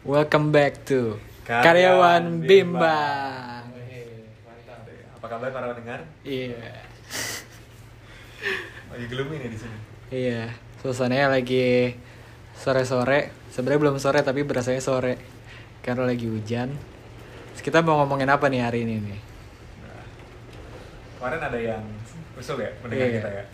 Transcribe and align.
Welcome 0.00 0.48
back 0.48 0.80
to 0.88 1.20
Karyawan 1.44 1.60
Karyawan 1.60 2.24
Bimbang. 2.40 3.68
Bimbang. 3.68 4.80
Apa 5.20 5.26
kabar 5.28 5.52
para 5.52 5.76
pendengar? 5.76 6.00
Iya. 6.24 6.56
Lagi 8.96 9.06
gloomy 9.12 9.44
nih 9.44 9.52
di 9.52 9.58
sini. 9.60 9.76
Iya. 10.08 10.56
Suasananya 10.80 11.28
lagi 11.28 11.92
sore-sore. 12.56 13.28
Sebenarnya 13.52 13.80
belum 13.84 14.00
sore 14.00 14.24
tapi 14.24 14.40
berasanya 14.40 14.80
sore. 14.80 15.20
Karena 15.84 16.08
lagi 16.08 16.24
hujan. 16.24 16.72
Terus 17.52 17.60
kita 17.60 17.84
mau 17.84 18.00
ngomongin 18.00 18.32
apa 18.32 18.48
nih 18.48 18.64
hari 18.64 18.88
ini 18.88 19.04
nih? 19.04 19.20
Nah, 19.84 20.00
kemarin 21.20 21.40
ada 21.44 21.58
yang 21.60 21.84
usul 22.40 22.56
ya 22.56 22.72
pendengar 22.80 23.04
Iya. 23.04 23.20
kita 23.20 23.28
ya. 23.28 23.44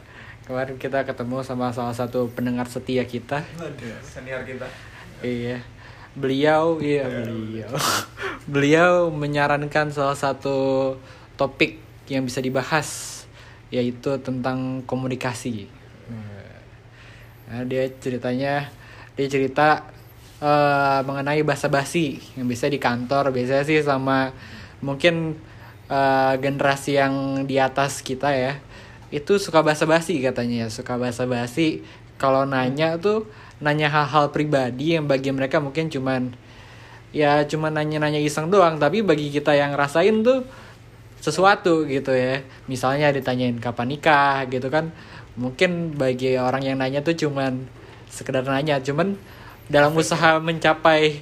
Kemarin 0.47 0.79
kita 0.79 1.03
ketemu 1.03 1.43
sama 1.43 1.75
salah 1.75 1.91
satu 1.91 2.31
pendengar 2.31 2.71
setia 2.71 3.03
kita. 3.03 3.43
Senior 4.07 4.47
kita. 4.47 4.71
Iya. 5.27 5.75
Beliau, 6.17 6.81
iya 6.81 7.05
Iya. 7.05 7.25
beliau. 7.29 7.73
beliau 8.53 8.93
menyarankan 9.13 9.93
salah 9.93 10.17
satu 10.17 10.95
topik 11.37 11.77
yang 12.09 12.25
bisa 12.25 12.41
dibahas 12.41 13.23
yaitu 13.69 14.17
tentang 14.23 14.81
komunikasi. 14.87 15.67
Nah, 17.47 17.63
dia 17.63 17.87
ceritanya 18.01 18.71
dia 19.15 19.27
cerita 19.29 19.87
eh, 20.39 21.01
mengenai 21.05 21.43
bahasa 21.47 21.69
basi 21.69 22.19
yang 22.35 22.47
bisa 22.47 22.67
di 22.67 22.77
kantor 22.77 23.31
biasanya 23.31 23.65
sih 23.65 23.81
sama 23.83 24.31
mungkin 24.81 25.37
eh, 25.87 26.35
generasi 26.41 26.99
yang 26.99 27.45
di 27.45 27.57
atas 27.57 28.03
kita 28.03 28.35
ya 28.35 28.59
itu 29.09 29.39
suka 29.39 29.63
bahasa 29.63 29.87
basi 29.87 30.19
katanya 30.19 30.67
ya 30.67 30.69
suka 30.69 30.99
bahasa 30.99 31.25
basi 31.25 31.87
kalau 32.19 32.43
nanya 32.45 32.99
tuh 32.99 33.25
nanya 33.61 33.89
hal-hal 33.89 34.29
pribadi 34.33 34.97
yang 34.97 35.09
bagi 35.09 35.33
mereka 35.33 35.57
mungkin 35.63 35.89
cuman 35.89 36.37
ya 37.17 37.49
cuman 37.49 37.73
nanya-nanya 37.81 38.21
iseng 38.21 38.53
doang. 38.53 38.77
Tapi 38.77 39.01
bagi 39.01 39.33
kita 39.33 39.57
yang 39.57 39.73
rasain 39.73 40.21
tuh 40.21 40.45
sesuatu 41.21 41.89
gitu 41.89 42.13
ya. 42.13 42.45
Misalnya 42.69 43.09
ditanyain 43.11 43.57
kapan 43.57 43.97
nikah 43.97 44.45
gitu 44.53 44.69
kan. 44.69 44.93
Mungkin 45.37 45.97
bagi 45.97 46.37
orang 46.37 46.65
yang 46.65 46.77
nanya 46.81 47.01
tuh 47.01 47.17
cuman 47.17 47.65
sekedar 48.13 48.45
nanya. 48.45 48.81
Cuman 48.85 49.17
dalam 49.67 49.97
usaha 49.97 50.39
mencapai 50.39 51.21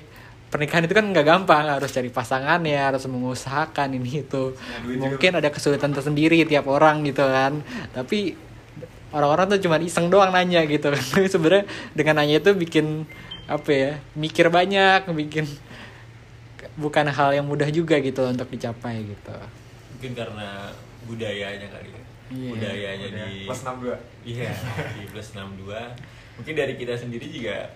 pernikahan 0.51 0.86
itu 0.86 0.95
kan 0.95 1.06
nggak 1.06 1.27
gampang. 1.27 1.70
Harus 1.70 1.95
cari 1.95 2.11
pasangan 2.11 2.58
ya 2.67 2.91
harus 2.91 3.06
mengusahakan 3.06 3.95
ini 3.95 4.27
itu. 4.27 4.55
Ya, 4.55 4.78
juga. 4.83 4.98
mungkin 4.98 5.30
ada 5.39 5.48
kesulitan 5.55 5.95
tersendiri 5.95 6.42
tiap 6.47 6.67
orang 6.67 7.06
gitu 7.06 7.23
kan. 7.23 7.62
Tapi 7.95 8.34
orang-orang 9.15 9.47
tuh 9.55 9.61
cuman 9.62 9.81
iseng 9.87 10.11
doang 10.11 10.34
nanya 10.34 10.67
gitu. 10.67 10.91
Kan 10.91 10.98
tapi 11.15 11.31
sebenarnya 11.31 11.65
dengan 11.95 12.19
nanya 12.19 12.43
itu 12.43 12.51
bikin 12.53 13.07
apa 13.47 13.70
ya 13.70 13.93
mikir 14.17 14.48
banyak 14.48 15.05
bikin 15.12 15.45
bukan 16.75 17.07
hal 17.07 17.31
yang 17.37 17.47
mudah 17.47 17.69
juga 17.70 18.03
gitu 18.03 18.27
untuk 18.27 18.51
dicapai 18.51 19.07
gitu. 19.07 19.37
Mungkin 19.97 20.12
karena 20.12 20.69
budayanya 21.07 21.69
kali 21.70 21.91
ya. 21.92 22.03
Iya. 22.33 22.51
budayanya 22.57 23.07
Udah, 23.12 23.27
di 23.29 23.45
Plus 23.45 23.61
62. 23.61 23.95
iya 24.25 24.48
di 24.97 25.05
plus 25.12 25.29
62 25.37 25.77
mungkin 26.41 26.55
dari 26.57 26.75
kita 26.81 26.97
sendiri 26.97 27.29
juga 27.29 27.69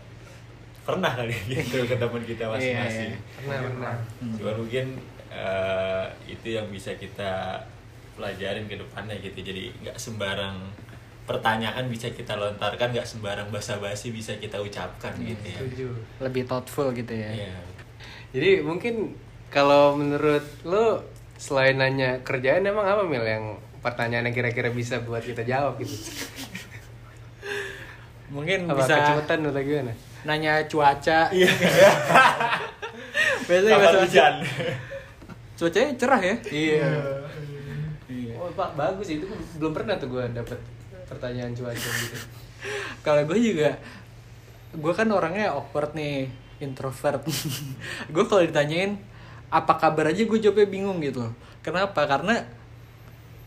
pernah 0.89 1.12
kali 1.12 1.36
ya 1.36 1.61
gitu 1.69 1.84
ke 1.84 1.94
teman 2.00 2.25
kita 2.25 2.48
masing-masing. 2.48 3.12
Iya, 3.12 3.44
Pernah, 3.44 3.59
pernah. 3.69 3.94
cuman 4.41 4.55
mungkin 4.56 4.86
eh, 5.28 6.06
itu 6.33 6.48
yang 6.56 6.66
bisa 6.72 6.97
kita 6.97 7.61
pelajarin 8.16 8.64
ke 8.66 8.81
depannya 8.81 9.20
gitu. 9.20 9.36
Jadi 9.44 9.69
nggak 9.84 10.00
sembarang 10.00 10.56
pertanyaan 11.28 11.84
bisa 11.86 12.08
kita 12.08 12.34
lontarkan 12.34 12.90
nggak 12.90 13.04
sembarang 13.04 13.46
basa-basi 13.48 14.08
bisa 14.08 14.32
kita 14.34 14.56
ucapkan 14.56 15.12
gitu 15.18 15.44
ya 15.44 15.58
Setuju. 15.58 15.86
lebih 16.18 16.42
thoughtful 16.42 16.88
gitu 16.90 17.12
ya 17.12 17.30
Iya. 17.36 17.54
Jadi 18.28 18.60
mungkin 18.60 19.16
kalau 19.48 19.94
menurut 19.94 20.42
lo 20.62 21.00
selain 21.34 21.74
nanya 21.74 22.18
kerjaan 22.20 22.62
emang 22.62 22.82
apa 22.82 23.03
mil 23.03 23.22
yang 23.22 23.56
pertanyaan 23.78 24.26
yang 24.26 24.34
kira-kira 24.34 24.69
bisa 24.69 24.98
buat 25.00 25.20
kita 25.20 25.42
jawab 25.42 25.75
gitu? 25.78 25.92
mungkin 28.28 28.66
Apa 28.66 28.74
bisa 28.78 28.92
kecepatan 28.94 29.38
atau 29.47 29.62
gimana? 29.62 29.92
nanya 30.20 30.53
cuaca 30.66 31.30
Iya. 31.30 31.48
biasanya 33.48 33.76
bahasa 33.78 33.98
hujan? 34.03 34.34
cuacanya 35.56 35.88
cerah 35.94 36.20
ya 36.22 36.34
Iya. 36.47 36.91
Iya. 38.06 38.32
Oh 38.36 38.50
pak 38.50 38.74
bagus 38.74 39.08
itu 39.10 39.24
belum 39.56 39.72
pernah 39.72 39.94
tuh 39.97 40.10
gue 40.10 40.24
dapet 40.30 40.58
pertanyaan 41.08 41.56
cuaca 41.56 41.74
gitu. 41.74 42.19
kalau 43.06 43.24
gue 43.24 43.38
juga 43.41 43.80
gue 44.76 44.92
kan 44.92 45.08
orangnya 45.08 45.56
awkward 45.56 45.96
nih 45.96 46.28
introvert. 46.60 47.22
Gue 48.14 48.24
kalau 48.26 48.42
ditanyain 48.42 48.98
apa 49.48 49.80
kabar 49.80 50.12
aja 50.12 50.26
gue 50.28 50.38
jawabnya 50.42 50.68
bingung 50.68 50.98
gitu 51.00 51.24
kenapa? 51.64 52.04
Karena 52.04 52.44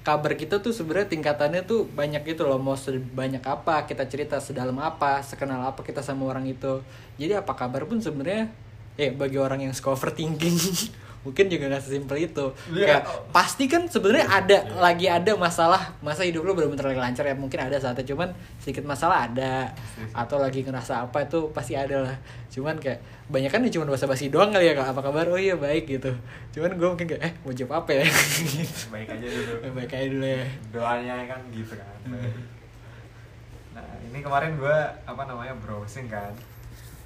kabar 0.01 0.33
kita 0.33 0.57
tuh 0.57 0.73
sebenarnya 0.73 1.13
tingkatannya 1.13 1.61
tuh 1.65 1.85
banyak 1.91 2.25
gitu 2.25 2.47
loh. 2.47 2.57
Mau 2.57 2.73
sebanyak 2.73 3.43
apa 3.45 3.85
kita 3.85 4.05
cerita 4.09 4.37
sedalam 4.41 4.77
apa 4.81 5.21
sekenal 5.21 5.61
apa 5.61 5.81
kita 5.85 6.01
sama 6.01 6.25
orang 6.29 6.47
itu. 6.49 6.81
Jadi 7.17 7.37
apa 7.37 7.53
kabar 7.53 7.85
pun 7.85 8.01
sebenarnya 8.01 8.49
ya 8.99 9.09
bagi 9.13 9.37
orang 9.39 9.65
yang 9.65 9.73
suka 9.73 9.95
overthinking 9.95 10.57
mungkin 11.21 11.45
juga 11.47 11.69
nggak 11.69 11.83
sesimpel 11.85 12.17
itu. 12.25 12.45
Iya. 12.73 12.85
kayak 12.85 13.03
pasti 13.29 13.69
kan 13.69 13.85
sebenarnya 13.85 14.25
ada 14.25 14.57
lagi 14.81 15.05
ada 15.05 15.37
masalah 15.37 15.93
masa 16.01 16.25
hidup 16.25 16.41
lo 16.41 16.57
benar-benar 16.57 16.93
lagi 16.93 17.01
lancar 17.01 17.25
ya 17.29 17.35
mungkin 17.37 17.61
ada 17.61 17.77
saatnya. 17.77 18.05
Cuman 18.05 18.33
sedikit 18.57 18.85
masalah 18.85 19.29
ada 19.29 19.69
atau 20.17 20.41
lagi 20.41 20.65
ngerasa 20.65 21.05
apa 21.05 21.25
itu 21.25 21.53
pasti 21.53 21.77
ada 21.77 22.09
lah. 22.09 22.15
Cuman 22.49 22.81
kayak 22.81 22.99
banyak 23.31 23.47
kan 23.53 23.63
ya 23.63 23.69
cuma 23.71 23.87
bahasa 23.87 24.09
basi 24.09 24.27
doang 24.33 24.51
kali 24.51 24.67
ya 24.67 24.73
Kak. 24.73 24.91
apa 24.91 25.01
kabar? 25.05 25.29
Oh 25.29 25.37
iya 25.37 25.53
baik 25.55 25.85
gitu. 25.87 26.11
Cuman 26.57 26.73
gue 26.75 26.87
mungkin 26.89 27.07
kayak 27.07 27.21
eh 27.21 27.33
mau 27.45 27.53
jawab 27.53 27.85
apa 27.85 28.01
ya? 28.01 28.05
Baik 28.93 29.07
aja 29.15 29.27
dulu. 29.31 29.53
baik 29.77 29.91
aja 29.93 30.07
dulu 30.09 30.27
ya. 30.27 30.45
Doanya 30.73 31.15
kan 31.29 31.39
gitu 31.53 31.73
kan. 31.79 31.97
Nah, 33.71 33.87
ini 34.03 34.19
kemarin 34.19 34.59
gue 34.59 34.77
apa 35.07 35.21
namanya 35.23 35.55
browsing 35.63 36.11
kan. 36.11 36.35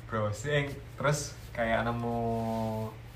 Browsing 0.10 0.74
terus 0.98 1.38
kayak 1.54 1.86
nemu 1.86 2.26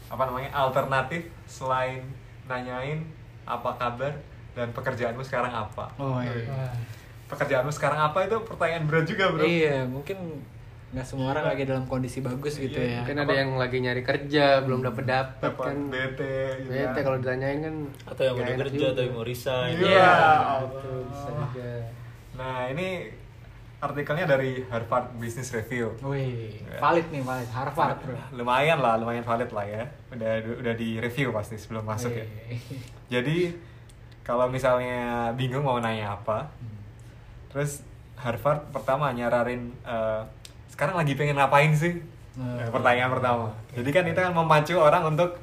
apa 0.10 0.24
namanya 0.24 0.50
alternatif 0.52 1.22
selain 1.46 2.02
nanyain 2.44 3.06
apa 3.44 3.70
kabar 3.74 4.14
dan 4.52 4.70
pekerjaanmu 4.70 5.22
sekarang 5.22 5.50
apa. 5.52 5.86
oh 5.96 6.18
iya 6.20 6.46
Wah. 6.48 6.74
Pekerjaanmu 7.28 7.70
sekarang 7.70 8.02
apa 8.04 8.26
itu 8.26 8.38
pertanyaan 8.42 8.84
berat 8.84 9.06
juga, 9.06 9.30
Bro. 9.30 9.42
iya 9.42 9.86
mungkin 9.86 10.42
nggak 10.90 11.06
semua 11.06 11.30
orang 11.30 11.46
lagi 11.46 11.64
dalam 11.64 11.86
kondisi 11.86 12.18
bagus 12.20 12.58
gitu 12.58 12.74
Iya, 12.74 12.90
ya 12.90 13.00
Mungkin 13.00 13.18
ada 13.20 13.34
yang 13.36 13.52
lagi 13.56 13.78
nyari 13.78 14.02
kerja 14.02 14.66
belum 14.66 14.82
dapet 14.82 15.06
dapet 15.06 15.46
Dapat 15.46 15.62
kan. 15.64 15.78
bete 15.88 16.36
gitu 16.58 16.70
Bete 16.74 16.90
kan. 16.92 17.04
kalau 17.06 17.18
ditanyain 17.20 17.60
kan. 17.62 17.76
atau 18.10 18.22
yang 18.24 18.36
udah 18.36 18.56
kerja 18.60 18.74
juga. 18.76 18.88
atau 18.90 19.02
yang 19.04 19.14
mau 19.14 19.22
resign 19.24 19.72
Iya. 19.72 19.86
Iya. 19.86 20.10
Allah. 20.10 20.62
Betul, 20.66 20.98
bisa 21.06 21.30
juga. 21.30 21.72
Nah, 22.34 22.60
ini 22.68 22.88
artikelnya 23.80 24.28
dari 24.28 24.68
Harvard 24.68 25.16
Business 25.16 25.56
Review. 25.56 25.96
Wih, 26.04 26.60
valid 26.84 27.08
nih 27.16 27.24
valid. 27.24 27.50
Harvard 27.56 27.98
bro. 28.04 28.16
Lumayan 28.36 28.80
lah 28.84 29.00
lumayan 29.00 29.24
valid 29.24 29.50
lah 29.56 29.66
ya. 29.66 29.84
Udah 30.12 30.44
udah 30.60 30.74
di 30.76 31.00
review 31.00 31.32
pasti 31.32 31.56
sebelum 31.56 31.88
masuk 31.88 32.12
ya. 32.12 32.28
Wih. 32.28 32.60
jadi 33.14 33.38
kalau 34.28 34.52
misalnya 34.52 35.32
bingung 35.34 35.66
mau 35.66 35.80
nanya 35.82 36.14
apa 36.20 36.52
terus 37.50 37.82
Harvard 38.20 38.68
pertama 38.70 39.10
nyararin 39.10 39.74
eh, 39.88 40.22
sekarang 40.70 41.00
lagi 41.00 41.16
pengen 41.16 41.40
ngapain 41.40 41.72
sih? 41.72 42.04
Nah, 42.36 42.56
Nah, 42.56 42.72
pertanyaan 42.72 43.12
pertama. 43.12 43.48
Jadi 43.76 43.90
kan 43.92 44.04
itu 44.08 44.20
kan 44.20 44.32
memacu 44.32 44.76
orang 44.80 45.04
untuk 45.12 45.40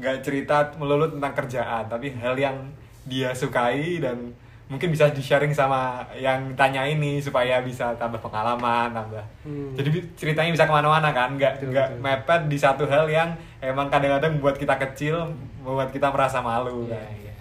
nggak 0.00 0.24
cerita 0.24 0.72
melulu 0.80 1.12
tentang 1.12 1.36
kerjaan 1.36 1.84
tapi 1.86 2.10
hal 2.16 2.32
yang 2.34 2.56
dia 3.04 3.36
sukai 3.36 4.00
dan 4.00 4.32
mungkin 4.70 4.88
bisa 4.88 5.10
di 5.10 5.18
sharing 5.18 5.50
sama 5.50 5.80
yang 6.14 6.54
tanya 6.54 6.80
ini 6.80 7.18
supaya 7.18 7.58
bisa 7.58 7.90
tambah 7.96 8.16
pengalaman 8.18 8.88
tambah 8.90 9.18
Hmm. 9.42 9.74
jadi 9.74 9.90
ceritanya 10.14 10.50
bisa 10.50 10.62
ke 10.62 10.70
mana-mana 10.70 11.10
kan 11.10 11.34
nggak 11.34 11.58
Betul, 11.58 11.68
nggak 11.72 11.88
betul. 11.90 12.00
mepet 12.00 12.40
di 12.46 12.54
satu 12.56 12.84
hal 12.86 13.04
yang 13.06 13.28
emang 13.58 13.88
kadang-kadang 13.88 14.30
membuat 14.32 14.54
kita 14.54 14.78
kecil 14.78 15.26
membuat 15.58 15.90
kita 15.90 16.06
merasa 16.08 16.38
malu 16.38 16.86
Iya, 16.86 16.94
kan 16.94 17.10
iya. 17.18 17.34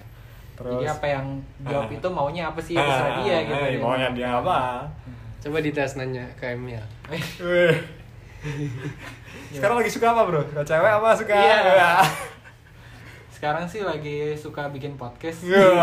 terus 0.55 0.73
Jadi 0.75 0.89
apa 0.89 1.05
yang 1.07 1.25
jawab 1.61 1.85
Ah. 1.85 1.93
itu 1.93 2.07
maunya 2.09 2.43
apa 2.45 2.59
sih 2.59 2.73
ya 2.73 2.81
terserah 2.81 3.13
dia 3.19 3.37
gitu. 3.43 3.53
eh, 3.55 3.69
ya. 3.69 3.79
maunya 3.79 4.09
dia 4.11 4.29
apa 4.33 4.59
Coba 5.39 5.57
dites 5.59 5.95
nanya 5.95 6.25
ke 6.35 6.51
Emil. 6.51 6.83
Sekarang 9.49 9.77
lagi 9.77 9.87
suka 9.87 10.07
apa 10.09 10.21
bro 10.23 10.41
suka 10.45 10.63
cewek 10.65 10.91
apa 10.93 11.09
suka 11.13 11.35
Iya. 11.35 12.03
Sekarang 13.39 13.63
sih 13.65 13.79
lagi 13.79 14.35
suka 14.35 14.67
bikin 14.67 14.99
podcast. 14.99 15.47
Iya. 15.47 15.63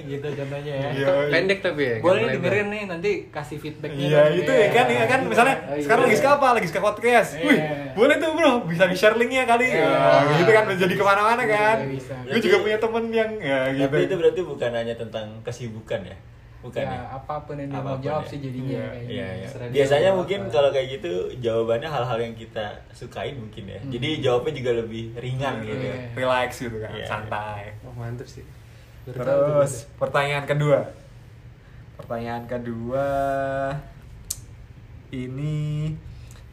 gitu 0.00 0.24
contohnya 0.24 0.74
ya. 0.78 0.90
Iya. 0.94 1.06
Pendek 1.28 1.58
tapi 1.58 1.82
ya. 1.84 1.96
Boleh 1.98 2.30
dengerin 2.30 2.70
nih 2.70 2.82
nanti 2.86 3.10
kasih 3.28 3.58
feedbacknya. 3.58 3.98
Iya 3.98 4.20
nanti. 4.24 4.38
itu 4.40 4.52
ya 4.54 4.68
kan 4.70 4.86
ya 4.86 5.04
kan 5.04 5.20
misalnya 5.26 5.56
Oh, 5.60 5.74
iya. 5.74 5.82
sekarang 5.82 6.02
lagi 6.06 6.16
suka 6.16 6.30
apa 6.38 6.48
lagi 6.54 6.66
suka 6.70 6.80
podcast, 6.80 7.30
Iya. 7.34 7.44
wih 7.44 7.58
boleh 7.92 8.14
tuh 8.16 8.30
bro 8.32 8.52
bisa 8.64 8.86
di 8.86 8.96
share 8.96 9.18
linknya 9.18 9.44
kali, 9.44 9.66
Iya. 9.68 9.90
Ya, 9.90 10.38
gitu 10.38 10.50
kan 10.50 10.64
jadi 10.72 10.94
ke 10.94 11.04
mana-mana 11.04 11.42
Iya, 11.42 11.50
kan, 11.52 11.76
bisa. 11.90 12.14
gue 12.22 12.40
juga 12.40 12.56
punya 12.62 12.78
temen 12.78 13.04
yang 13.10 13.30
ya 13.36 13.60
gitu, 13.74 13.90
Tapi 13.90 14.06
itu 14.06 14.14
berarti 14.16 14.40
bukan 14.40 14.70
hanya 14.72 14.94
tentang 14.94 15.26
kesibukan 15.42 16.00
ya. 16.00 16.16
Bukan 16.60 16.76
ya, 16.78 16.92
ya? 16.92 17.02
apa 17.10 17.34
pun 17.40 17.54
yang 17.56 17.68
dia 17.68 17.74
mau 17.74 17.80
Apa 17.80 17.92
pun 17.92 18.04
jawab 18.04 18.22
ya. 18.22 18.28
sih 18.28 18.38
jadinya 18.38 18.68
Iya, 18.70 18.84
kayaknya. 18.86 19.08
Iya, 19.10 19.28
iya. 19.32 19.48
Serah 19.48 19.64
dia 19.64 19.74
Biasanya 19.74 20.08
mau 20.08 20.18
mungkin 20.18 20.40
apa. 20.40 20.52
kalau 20.52 20.68
kayak 20.70 20.88
gitu 20.90 21.12
jawabannya 21.38 21.88
hal-hal 21.88 22.18
yang 22.20 22.34
kita 22.34 22.64
sukain 22.90 23.34
mungkin 23.34 23.64
ya. 23.66 23.78
Hmm. 23.78 23.90
Jadi 23.90 24.08
jawabnya 24.20 24.52
juga 24.54 24.70
lebih 24.76 25.04
ringan 25.16 25.54
gitu. 25.62 25.80
Iya. 25.82 25.96
relax 26.14 26.50
gitu 26.58 26.76
kan 26.78 26.90
Iya. 26.92 27.06
santai 27.06 27.64
Oh, 27.80 27.92
mantep 27.92 28.26
sih. 28.26 28.44
Terus 29.02 29.72
pertanyaan 29.94 30.44
kedua 30.44 30.84
pertanyaan 31.96 32.44
kedua 32.44 33.06
ini 35.10 35.92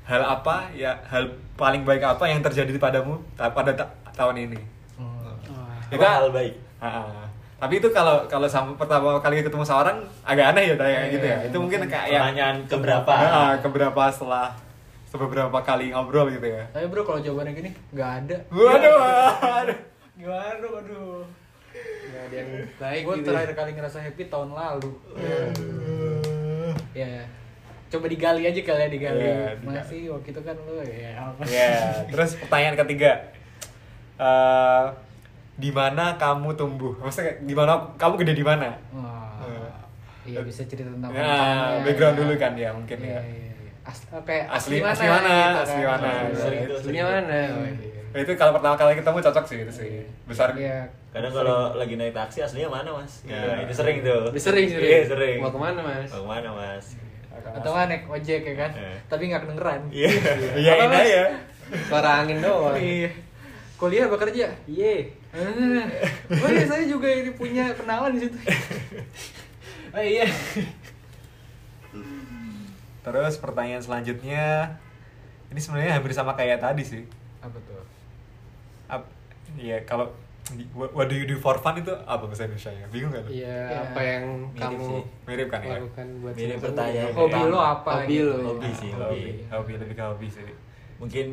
hal 0.04 0.24
apa 0.24 0.72
ya 0.74 0.98
hal 1.06 1.28
paling 1.54 1.84
baik 1.84 2.02
apa 2.02 2.24
yang 2.26 2.40
terjadi 2.40 2.72
padamu 2.78 3.20
pada 3.36 3.72
ta- 3.72 3.92
tahun 4.14 4.48
ini 4.48 4.60
Oh. 4.96 5.30
Wah. 5.54 5.78
Itu 5.88 6.02
hal 6.02 6.32
baik. 6.32 6.56
Tapi 7.58 7.74
itu 7.78 7.90
kalau 7.90 8.22
kalau 8.26 8.46
sama 8.46 8.72
pertama 8.74 9.18
kali 9.18 9.42
ketemu 9.42 9.66
seorang 9.66 9.98
agak 10.22 10.54
aneh 10.54 10.70
ya 10.70 10.76
tanya 10.78 11.00
Iya, 11.00 11.10
gitu 11.10 11.26
ya 11.26 11.38
itu 11.44 11.58
mungkin 11.58 11.80
kayak 11.84 12.06
yang 12.08 12.24
Pertanyaan 12.30 12.56
keberapa? 12.66 13.12
Ah, 13.12 13.54
keberapa 13.58 14.04
setelah 14.08 14.54
seberapa 15.08 15.60
kali 15.60 15.90
ngobrol 15.90 16.30
gitu 16.30 16.46
ya 16.46 16.64
Tapi 16.70 16.86
bro 16.86 17.02
kalau 17.02 17.18
jawabannya 17.18 17.54
gini 17.54 17.70
nggak 17.92 18.12
ada. 18.22 18.38
waduh 18.48 18.96
waduh 19.36 19.78
Gimana 20.14 20.66
waduh. 20.68 21.22
Nggak 22.08 22.22
ada 22.24 22.36
yang 22.36 22.50
baik 22.76 23.02
Gue 23.04 23.16
gitu. 23.16 23.28
terakhir 23.28 23.52
kali 23.54 23.72
ngerasa 23.74 23.98
happy 24.02 24.24
tahun 24.28 24.50
lalu. 24.50 24.92
Ya. 26.92 27.22
Coba 27.88 28.06
digali 28.06 28.44
aja 28.44 28.58
kali 28.60 28.82
ya 28.82 28.90
digali. 28.90 29.22
Iya, 29.22 29.56
digali. 29.56 29.78
Masih 29.78 30.02
waktu 30.10 30.30
itu 30.30 30.42
kan 30.42 30.56
lu 30.60 30.82
ya? 30.82 31.14
Ya, 31.46 31.70
terus 32.10 32.34
pertanyaan 32.36 32.76
ketiga. 32.76 33.12
Eh 34.18 34.84
di 35.58 35.70
mana 35.70 36.14
kamu 36.16 36.54
tumbuh? 36.54 36.94
Maksudnya 36.98 37.34
di 37.42 37.52
mana 37.52 37.74
kamu 37.96 38.14
gede 38.18 38.34
di 38.34 38.46
mana? 38.46 38.70
Wah. 38.92 39.42
Eh. 39.42 39.70
Iya 40.28 40.40
bisa 40.42 40.62
cerita 40.64 40.86
tentang 40.86 41.10
Ya, 41.10 41.24
mantannya, 41.24 41.84
background 41.84 42.14
ya. 42.14 42.20
dulu 42.20 42.34
kan 42.36 42.54
ya 42.54 42.70
mungkin 42.70 42.98
Iya, 43.00 43.10
ya. 43.10 43.20
iya, 43.24 43.52
iya. 43.58 43.72
Asli, 43.82 44.06
kayak 44.22 44.46
Asli- 44.52 44.84
asli, 44.84 45.08
mana? 45.08 45.36
asli 45.58 45.82
mana, 45.82 46.10
gitu 46.28 46.74
asli 46.76 46.92
kan. 46.94 47.06
mana. 47.24 47.40
Oh. 47.50 47.64
Nah, 48.08 48.20
itu 48.20 48.32
kalau 48.36 48.52
pertama 48.52 48.76
kali 48.76 48.94
ketemu 48.94 49.18
cocok 49.22 49.46
sih 49.46 49.58
itu 49.62 49.74
sih. 49.74 49.90
Besar. 50.26 50.52
Iya. 50.54 50.84
Kadang 51.10 51.32
kalau 51.32 51.72
lagi 51.74 51.96
naik 51.96 52.12
taksi 52.12 52.40
aslinya 52.42 52.68
mana 52.68 52.90
mas? 52.94 53.24
Iya. 53.24 53.40
Nah, 53.40 53.60
itu 53.64 53.74
sering 53.74 53.98
tuh. 54.02 54.28
Udah 54.28 54.42
sering, 54.42 54.68
sering. 54.68 54.84
Iya 54.86 55.00
sering. 55.08 55.38
Mau 55.40 55.50
ke 55.50 55.58
mana, 55.58 55.80
Mas? 55.80 56.10
Mau 56.12 56.22
ke 56.22 56.30
mana 56.30 56.50
mas? 56.52 56.86
Atau 57.32 57.70
nggak 57.72 57.86
naik 57.88 58.04
ojek 58.08 58.42
ya 58.44 58.56
kan? 58.58 58.72
Eh. 58.74 58.98
Tapi 59.08 59.24
nggak 59.28 59.42
kedengeran. 59.44 59.82
Iya. 59.90 60.10
Iya, 60.56 60.72
aja. 60.84 61.24
Suara 61.88 62.10
angin 62.22 62.38
doang. 62.40 62.76
Iya. 62.76 63.12
Kuliah 63.76 64.12
apa 64.12 64.18
kerja? 64.20 64.48
Iya. 64.66 64.94
Eh, 65.30 65.84
Oh 66.34 66.50
iya 66.50 66.64
saya 66.64 66.84
juga 66.84 67.06
ini 67.06 67.32
punya 67.32 67.72
kenalan 67.72 68.14
di 68.14 68.24
situ. 68.24 68.38
Oh 69.90 70.04
iya. 70.04 70.28
Terus 73.02 73.34
pertanyaan 73.38 73.80
selanjutnya 73.80 74.76
ini 75.48 75.58
sebenarnya 75.58 75.96
hampir 75.96 76.12
sama 76.12 76.36
kayak 76.36 76.60
tadi 76.60 76.84
sih. 76.84 77.04
Apa 77.40 77.56
tuh? 77.62 77.84
Ap- 78.88 79.16
Iya, 79.56 79.80
kalau 79.84 80.12
what, 80.76 81.08
do 81.08 81.16
you 81.16 81.24
do 81.26 81.36
for 81.36 81.56
fun 81.56 81.76
itu 81.76 81.90
apa 82.04 82.20
bahasa 82.22 82.44
Indonesia 82.44 82.68
ya? 82.70 82.86
Bingung 82.88 83.10
gak 83.10 83.24
lu? 83.24 83.30
Iya, 83.32 83.48
Iya. 83.64 83.78
apa 83.82 84.02
yang 84.02 84.24
Mirip 84.46 84.60
kamu 84.60 84.84
sih. 84.84 85.02
Mirip 85.24 85.48
kan 85.48 85.60
ya? 85.62 85.72
lakukan 85.74 86.08
buat 86.20 86.34
Mirip 86.36 86.58
pertanyaan. 86.60 87.12
Hobi 87.16 87.42
lo 87.48 87.60
apa? 87.60 87.90
Hobi 87.98 88.12
gitu? 88.14 88.28
lo. 88.28 88.48
Hobi 88.52 88.70
sih, 88.76 88.90
hobi. 88.92 89.32
Hobi 89.48 89.72
lebih 89.74 89.96
ke 89.96 90.04
hobi 90.04 90.28
sih. 90.28 90.44
Mungkin 91.00 91.28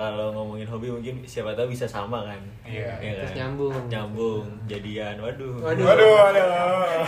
kalau 0.00 0.32
ngomongin 0.32 0.64
hobi 0.64 0.88
mungkin 0.88 1.20
siapa 1.28 1.52
tahu 1.52 1.68
bisa 1.68 1.84
sama 1.84 2.24
kan? 2.24 2.40
Iya. 2.64 2.88
Terus 3.20 3.36
nyambung. 3.36 3.76
Nyambung, 3.92 4.48
jadian. 4.64 5.20
Waduh. 5.20 5.60
Waduh. 5.60 5.84
Waduh, 5.84 6.10
waduh. 6.16 7.04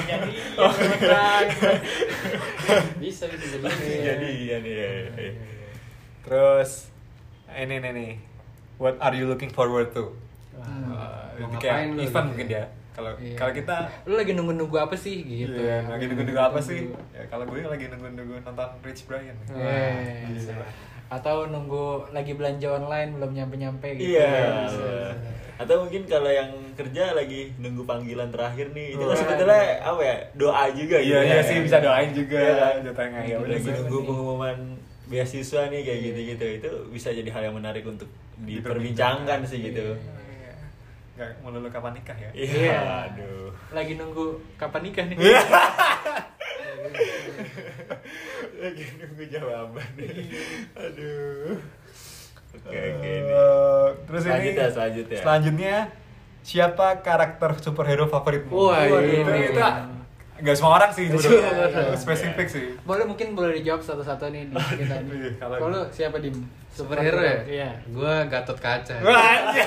Bisa 3.01 3.25
bisa 3.33 3.57
jadi. 3.57 3.97
jadian 4.05 4.61
ya. 4.61 4.89
Terus 6.21 6.93
ini 7.49 7.81
nih 7.81 7.93
nih. 7.97 8.13
What 8.77 9.01
are 9.01 9.17
you 9.17 9.25
looking 9.25 9.49
forward 9.49 9.97
to? 9.97 10.13
Wah, 10.53 10.69
Uh, 11.33 11.49
mau 11.49 11.57
kayak 11.57 11.97
event 11.97 12.05
gitu 12.05 12.29
mungkin 12.29 12.47
ya? 12.53 12.61
ya. 12.61 12.65
Kalau 12.93 13.11
Iya. 13.17 13.37
kalau 13.41 13.53
kita 13.57 13.77
Lu 14.05 14.15
lagi 14.21 14.33
nunggu-nunggu 14.37 14.77
apa 14.77 14.93
sih 14.93 15.25
gitu? 15.25 15.57
Iya, 15.57 15.89
lagi 15.89 16.05
nunggu-nunggu 16.13 16.43
apa 16.45 16.61
sih? 16.61 16.93
Ya 17.17 17.25
kalau 17.25 17.49
gue 17.49 17.65
lagi 17.65 17.89
nunggu-nunggu 17.89 18.45
nonton 18.45 18.69
Rich 18.85 19.09
Brian. 19.09 19.33
Eh, 19.49 20.29
bisa. 20.29 20.53
Atau 21.13 21.45
nunggu 21.45 22.09
lagi 22.09 22.33
belanja 22.33 22.73
online 22.73 23.13
belum 23.13 23.37
nyampe-nyampe 23.37 23.85
gitu. 24.01 24.17
Iya. 24.17 24.65
Bisa. 24.65 25.13
Atau 25.61 25.85
mungkin 25.85 26.09
kalau 26.09 26.33
yang 26.33 26.49
kerja 26.73 27.13
lagi 27.13 27.53
nunggu 27.61 27.85
panggilan 27.85 28.33
terakhir 28.33 28.73
nih, 28.73 28.97
itu 28.97 29.05
kan 29.05 29.13
Wah. 29.13 29.21
sebetulnya 29.21 29.63
apa 29.85 30.01
ya 30.01 30.17
doa 30.35 30.65
juga 30.73 30.97
Iya, 30.97 31.19
gitu. 31.21 31.29
iya 31.29 31.37
ya. 31.37 31.45
sih 31.45 31.57
bisa 31.61 31.77
doain 31.79 32.11
juga. 32.17 32.41
Iya 32.41 32.53
kan? 32.57 32.75
Jatuhnya 32.89 33.21
ya 33.29 33.37
udah 33.39 33.53
lagi 33.53 33.69
nunggu 33.71 33.99
pengumuman 34.03 34.59
beasiswa 35.13 35.63
nih 35.69 35.81
kayak 35.85 36.01
gitu-gitu 36.09 36.47
itu 36.57 36.71
bisa 36.89 37.13
jadi 37.13 37.29
hal 37.29 37.43
yang 37.45 37.57
menarik 37.61 37.85
untuk 37.85 38.09
diperbincangkan 38.41 39.45
sih 39.45 39.61
gitu. 39.69 39.93
Iya. 39.93 40.53
Nggak 41.21 41.31
melulu 41.45 41.69
kapan 41.69 41.93
nikah 41.93 42.17
ya? 42.17 42.31
Iya, 42.33 42.81
aduh. 43.13 43.53
Lagi 43.77 43.93
nunggu 44.01 44.25
kapan 44.57 44.81
nikah 44.89 45.05
nih? 45.05 45.17
Iya. 48.63 48.71
Lagi 48.71 48.85
nunggu 48.95 49.25
jawaban. 49.27 49.89
Aduh. 50.79 51.59
Oke, 52.53 52.79
oke. 52.79 53.03
nih. 53.03 53.19
Eh, 53.27 53.89
Terus 54.07 54.23
ini 54.23 54.31
Selanjutnya, 54.31 54.67
selanjutnya. 54.71 55.19
Selanjutnya 55.19 55.77
siapa 56.43 56.87
karakter 57.01 57.51
superhero 57.59 58.07
favoritmu? 58.07 58.53
Wah, 58.53 58.87
Waduh, 58.87 59.03
ini. 59.03 59.19
itu, 59.19 59.31
itu 59.51 59.63
nggak 60.43 60.57
semua 60.59 60.73
orang 60.75 60.91
sih 60.91 61.07
orang. 61.07 61.95
Spesifik 61.95 62.47
sih. 62.47 62.67
Boleh 62.83 63.07
mungkin 63.07 63.33
boleh 63.33 63.57
dijawab 63.57 63.79
satu-satu 63.79 64.27
nih 64.29 64.51
di 64.51 64.55
kita 64.81 64.97
nih. 65.01 65.15
Iya, 65.31 65.31
kalau- 65.39 65.89
siapa 65.89 66.19
dim? 66.19 66.35
Superhero 66.73 67.21
ya? 67.21 67.45
Iya. 67.45 67.71
Gua 67.89 68.25
Gatot 68.27 68.57
Kaca. 68.57 68.97
Iya. 68.97 69.67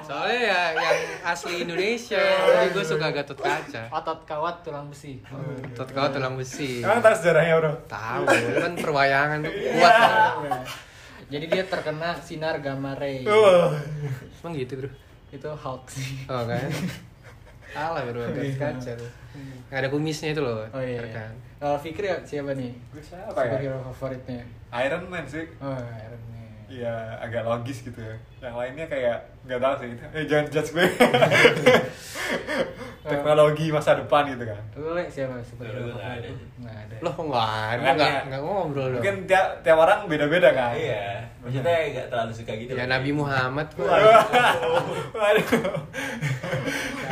Soalnya 0.00 0.40
ya 0.44 0.60
yang 0.76 0.98
asli 1.24 1.64
Indonesia, 1.64 2.20
jadi 2.20 2.68
gue 2.68 2.84
suka 2.84 3.08
Gatot 3.10 3.36
Kaca. 3.36 3.88
Otot 3.88 4.20
kawat 4.22 4.60
tulang 4.60 4.86
besi. 4.86 5.24
Gatot 5.72 5.88
Kaca 5.88 6.12
tulang 6.12 6.36
besi. 6.36 6.84
Emang 6.84 7.00
tahu 7.00 7.16
sejarahnya 7.16 7.54
bro? 7.56 7.72
Tahu, 7.88 8.22
kan 8.60 8.72
perwayangan 8.76 9.38
tuh 9.40 9.52
kuat. 9.72 10.64
Jadi 11.24 11.44
dia 11.48 11.64
terkena 11.64 12.12
sinar 12.14 12.60
gamma 12.60 12.92
ray. 12.94 13.24
Wah. 13.24 13.72
Emang 14.38 14.52
gitu, 14.52 14.76
Bro? 14.76 14.92
Itu 15.32 15.48
Hulk 15.48 15.88
sih. 15.88 16.28
Oh 16.28 16.44
kan? 16.44 16.60
Salah 17.74 18.02
bro, 18.06 18.22
Gatot 18.30 18.54
Kaca 18.54 18.92
tuh. 18.94 19.10
Nggak 19.68 19.78
ada 19.82 19.88
kumisnya 19.90 20.30
itu 20.30 20.40
loh. 20.46 20.62
Oh 20.70 20.78
iya. 20.78 21.02
Kan? 21.10 21.34
Kalau 21.58 21.76
Fikri 21.82 22.06
ya, 22.06 22.16
siapa 22.22 22.54
nih? 22.54 22.70
Gue 22.94 23.02
siapa 23.02 23.34
ya? 23.34 23.50
Superhero 23.50 23.78
favoritnya? 23.90 24.42
Iron 24.86 25.02
Man 25.10 25.24
sih. 25.26 25.44
Oh, 25.58 25.74
Iron 25.74 26.22
Man. 26.30 26.48
Iya, 26.70 27.18
agak 27.18 27.42
logis 27.42 27.82
gitu 27.82 27.98
ya. 27.98 28.14
Yang 28.38 28.54
lainnya 28.54 28.86
kayak 28.86 29.18
nggak 29.44 29.60
tahu 29.60 29.74
sih. 29.82 29.90
Eh 30.14 30.24
jangan 30.30 30.46
judge 30.54 30.70
gue. 30.70 30.86
Teknologi 33.04 33.68
masa 33.68 34.00
depan 34.00 34.24
gitu 34.32 34.48
kan. 34.48 34.62
Lu 34.80 34.96
Le, 34.96 35.04
siapa 35.12 35.36
superhero 35.44 35.92
ada 35.92 36.24
favorit? 36.24 36.32
Nggak 36.56 36.76
ada. 36.88 36.96
Loh 37.04 37.12
kok 37.12 37.24
nggak 37.28 37.50
ada? 37.52 37.82
Makanya. 37.82 37.92
Nggak 38.00 38.22
nggak 38.30 38.40
ngobrol 38.40 38.86
dong. 38.88 39.02
Mungkin 39.02 39.16
tiap 39.28 39.46
tiap 39.60 39.78
orang 39.82 39.98
beda-beda 40.08 40.48
kan. 40.56 40.72
Iya, 40.72 41.20
maksudnya 41.44 41.76
nggak 41.92 42.06
terlalu 42.08 42.32
suka 42.32 42.52
gitu. 42.56 42.72
Ya 42.72 42.84
Nabi 42.88 43.10
Muhammad 43.12 43.68
kok. 43.76 43.84
Waduh. 43.84 45.48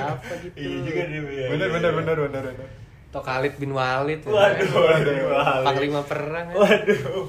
Siapa 0.04 0.35
gitu? 0.38 0.54
Iya 0.54 0.76
juga 0.82 1.02
dia. 1.04 1.21
iya, 1.23 1.47
Bener 1.49 1.66
iya, 1.66 1.73
bener 1.73 1.90
iya. 1.90 1.99
bener 1.99 2.16
bener 2.21 2.42
bener. 2.49 2.66
Atau 3.09 3.21
Khalid 3.21 3.54
bin 3.56 3.73
Walid. 3.73 4.21
ya. 4.21 4.30
Waduh, 4.30 4.71
waduh, 4.73 5.16
waduh. 5.28 5.64
Panglima 5.64 6.00
perang. 6.02 6.47
ya. 6.49 6.56
Waduh. 6.56 7.25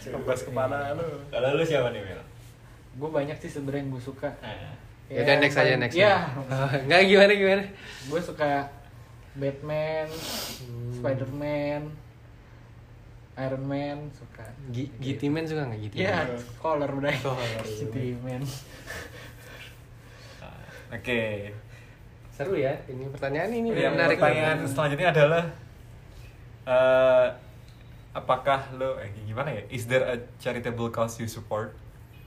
Kebas 0.00 0.40
kepala 0.42 0.94
lu. 0.94 1.04
Kalau 1.28 1.48
lu 1.52 1.62
siapa 1.62 1.90
nih, 1.90 2.00
Mel? 2.00 2.20
Gue 2.92 3.08
banyak 3.08 3.36
sih 3.36 3.48
sebenarnya 3.48 3.80
yang 3.80 3.90
gue 3.90 4.02
suka. 4.02 4.28
Nah, 4.40 4.74
Ya 5.06 5.20
udah 5.20 5.36
next 5.38 5.56
aja 5.56 5.74
next. 5.74 5.94
Iya. 5.94 6.14
Oh, 6.38 6.70
Nggak 6.86 7.00
gimana 7.04 7.32
gimana? 7.32 7.64
gue 8.06 8.20
suka 8.20 8.70
Batman, 9.32 10.06
Hmm. 10.06 10.90
Spider-Man, 10.96 11.82
Iron 13.36 13.64
Man 13.64 13.98
suka. 14.10 14.46
G- 14.68 14.92
GT 14.96 15.26
Man 15.26 15.44
suka 15.44 15.64
nggak 15.64 15.80
GT 15.82 15.94
Iya, 15.98 16.16
Man? 16.24 16.38
color 16.56 16.90
udah. 16.92 17.14
Color. 17.16 17.62
GT 17.64 17.96
Man. 18.20 18.42
Oke. 20.90 21.22
Seru 22.40 22.56
ya 22.56 22.72
ini 22.88 23.04
pertanyaan 23.06 23.52
ini 23.52 23.68
Yang 23.70 23.92
menarik. 23.92 24.16
pertanyaan 24.16 24.58
selanjutnya 24.64 25.08
adalah 25.12 25.44
eh 26.64 27.26
apakah 28.10 28.60
lo 28.74 28.96
eh 28.96 29.12
gimana 29.22 29.52
ya? 29.52 29.62
Is 29.68 29.84
there 29.84 30.00
a 30.02 30.16
charitable 30.36 30.88
cause 30.88 31.20
you 31.20 31.28
support? 31.28 31.76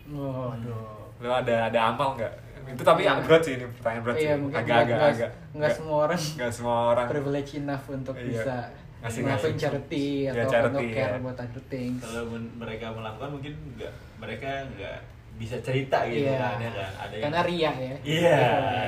Waduh. 0.05 1.17
Lo 1.17 1.33
ada 1.33 1.65
ada 1.65 1.79
amal 1.89 2.13
nggak? 2.13 2.33
Itu 2.69 2.79
tapi 2.79 3.03
Iya. 3.03 3.19
berat 3.19 3.41
sih 3.41 3.57
ini 3.57 3.65
pertanyaan 3.73 4.03
berat 4.03 4.15
Iya, 4.15 4.23
sih. 4.29 4.53
Agak-agak 4.53 4.85
nggak- 4.87 5.13
agak. 5.17 5.31
nggak 5.51 5.71
semua 5.73 5.97
orang 6.05 6.21
nggak 6.37 6.51
semua 6.53 6.77
orang. 6.87 7.07
privilege 7.09 7.51
enough 7.55 7.85
untuk 7.89 8.15
Iya. 8.15 8.25
bisa 8.29 8.55
Ngasih- 9.01 9.23
ngelakuin 9.25 9.43
ngasih. 9.49 9.59
charity 9.59 10.05
Iya, 10.23 10.29
atau 10.31 10.47
charity, 10.47 10.69
untuk 10.69 10.85
care 10.93 11.09
iya. 11.09 11.19
buat 11.19 11.37
other 11.39 11.63
things. 11.67 11.99
kalau 11.99 12.23
mereka 12.55 12.85
melakukan 12.91 13.29
mungkin 13.31 13.53
nggak 13.73 13.93
mereka 14.15 14.49
nggak 14.71 14.97
bisa 15.33 15.57
cerita 15.59 16.05
gitu 16.05 16.23
Iya. 16.23 16.37
kan 16.37 16.55
ya 16.57 16.71
kan 16.71 16.91
ada 16.99 17.13
yang 17.13 17.23
Karena 17.25 17.41
ria 17.43 17.71
ya. 17.73 17.95
iya 18.01 18.39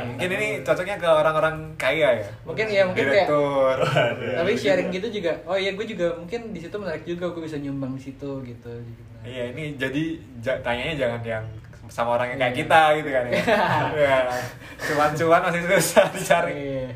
Mungkin 0.06 0.30
ini 0.32 0.48
cocoknya 0.62 0.96
ke 0.96 1.08
orang-orang 1.08 1.56
kaya 1.76 2.10
ya. 2.16 2.28
Mungkin 2.44 2.66
ya 2.68 2.82
mungkin 2.84 3.04
kayak 3.04 3.28
Direktur. 3.28 3.76
tapi 4.36 4.52
sharing 4.54 4.90
gitu 4.90 5.08
juga 5.12 5.34
oh 5.44 5.54
iya 5.54 5.72
gue 5.72 5.86
juga 5.86 6.08
mungkin 6.16 6.42
di 6.50 6.60
situ 6.60 6.76
menarik 6.76 7.04
juga 7.04 7.26
gue 7.28 7.42
bisa 7.42 7.58
nyumbang 7.58 7.94
di 7.94 8.04
situ 8.04 8.30
gitu 8.42 8.72
Iya, 9.22 9.52
ini 9.52 9.74
jadi 9.74 10.04
ja- 10.40 10.62
tanyanya 10.62 10.94
jangan 10.96 11.22
yang 11.22 11.46
sama 11.88 12.14
orang 12.14 12.30
yang 12.30 12.40
kayak 12.40 12.52
Iya. 12.52 12.62
kita 12.62 12.82
gitu 12.96 13.10
kan 13.10 13.24
ya. 13.26 13.34
Iya. 13.98 14.18
Cuan-cuan 14.80 15.42
masih 15.44 15.62
susah 15.68 16.06
dicari. 16.10 16.54
Iya. 16.54 16.88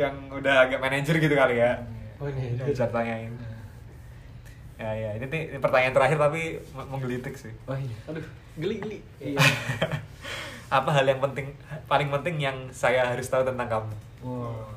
Yang 0.00 0.14
udah 0.32 0.54
agak 0.64 0.78
manajer 0.78 1.14
gitu 1.18 1.32
kali 1.32 1.56
ya. 1.56 1.76
Oh 2.16 2.24
ini. 2.24 2.56
Bisa 2.58 2.88
tanyain. 2.88 3.32
Ya, 4.74 4.90
ya. 4.90 5.10
Ini, 5.14 5.26
nih- 5.26 5.46
ini 5.48 5.58
pertanyaan 5.58 5.92
terakhir 5.92 6.18
tapi 6.18 6.42
menggelitik 6.72 7.34
sih. 7.34 7.52
oh 7.64 7.74
iya 7.74 7.96
aduh 8.04 8.24
geli 8.54 8.76
geli 8.78 8.98
iya 9.18 9.38
Apa 10.72 10.88
hal 10.90 11.04
yang 11.04 11.20
penting, 11.20 11.52
paling 11.84 12.08
penting 12.10 12.40
yang 12.40 12.56
saya 12.70 13.04
harus 13.06 13.26
tahu 13.26 13.42
tentang 13.42 13.68
kamu? 13.68 13.92
wow 14.22 14.68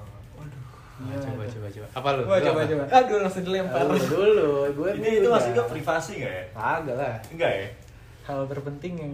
Ah, 0.95 1.11
coba 1.13 1.43
coba 1.43 1.67
coba. 1.69 1.87
Apa 1.91 2.07
lu? 2.09 2.21
Coba 2.23 2.39
apa? 2.39 2.63
coba 2.65 2.83
aduh 2.89 3.17
langsung 3.19 3.43
dilempar 3.43 3.83
Lu 3.83 3.99
dulu, 3.99 4.51
gue 4.73 4.89
ini 4.95 5.19
itu 5.19 5.27
maksudnya 5.27 5.63
privasi 5.65 6.11
nggak 6.17 6.33
ya 6.33 6.43
Agak 6.53 6.95
lah. 6.95 7.15
enggak 7.27 7.51
ya 7.53 7.67
hal 8.25 8.39
terpenting 8.45 8.93
yang 8.97 9.13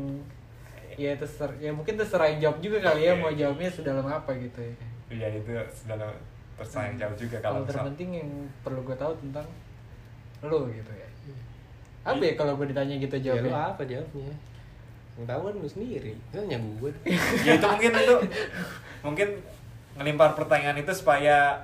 ya 0.94 1.12
terserah 1.16 1.52
ya 1.58 1.70
mungkin 1.70 1.98
terserah 1.98 2.28
yang 2.28 2.40
jawab 2.40 2.58
juga 2.62 2.78
kali 2.82 3.02
ya 3.02 3.12
Oke. 3.12 3.20
mau 3.20 3.32
jawabnya 3.34 3.68
sedalam 3.68 4.06
apa 4.06 4.32
gitu 4.36 4.60
ya 4.62 4.74
Iya, 5.10 5.28
itu 5.36 5.52
sudah 5.76 5.98
tersayang 6.56 6.96
jauh 6.96 7.16
juga 7.18 7.36
hal 7.36 7.44
kalau 7.44 7.60
misal. 7.60 7.74
terpenting 7.76 8.10
yang 8.16 8.30
perlu 8.62 8.82
gue 8.82 8.96
tahu 8.96 9.14
tentang 9.18 9.48
lo 10.42 10.66
gitu 10.68 10.92
ya 10.92 11.08
apa 12.02 12.18
ya 12.20 12.34
kalau 12.34 12.54
gue 12.56 12.66
ditanya 12.68 12.96
gitu 12.98 13.16
Ya 13.16 13.38
lu 13.38 13.46
jawabnya 13.46 13.62
apa 13.70 13.82
jawabnya? 13.86 14.34
Yang 15.14 15.26
tahu 15.28 15.42
kan 15.44 15.54
lu 15.54 15.68
sendiri. 15.70 16.12
Kan 16.28 16.40
nanya 16.42 16.58
gue. 16.58 16.92
ya 17.46 17.52
itu 17.54 17.68
mungkin 17.68 17.92
itu 17.94 18.16
mungkin 19.02 19.28
ngelimpar 19.94 20.34
pertanyaan 20.34 20.78
itu 20.78 20.90
supaya 20.92 21.62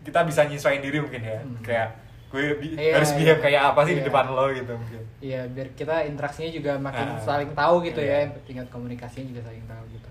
kita 0.00 0.24
bisa 0.24 0.44
nyesuaiin 0.44 0.80
diri 0.80 0.96
mungkin 0.96 1.20
ya 1.20 1.36
Hmm. 1.38 1.60
kayak 1.60 1.88
gue 2.26 2.56
bi- 2.56 2.72
Iya, 2.74 2.96
harus 2.96 3.12
iya. 3.12 3.18
behave 3.18 3.40
kayak 3.42 3.62
apa 3.66 3.80
sih 3.82 3.92
di 3.92 4.00
Iya. 4.00 4.08
depan 4.08 4.24
lo 4.30 4.48
gitu 4.48 4.72
mungkin 4.72 5.00
Iya, 5.18 5.40
biar 5.46 5.68
kita 5.72 5.94
interaksinya 6.04 6.50
juga 6.50 6.72
makin 6.78 7.06
Ah. 7.10 7.20
saling 7.20 7.50
tahu 7.52 7.74
gitu 7.82 8.00
Iya. 8.00 8.24
ya, 8.24 8.40
tingkat 8.42 8.66
komunikasinya 8.68 9.26
juga 9.26 9.40
saling 9.44 9.64
tahu 9.66 9.84
gitu. 9.90 10.10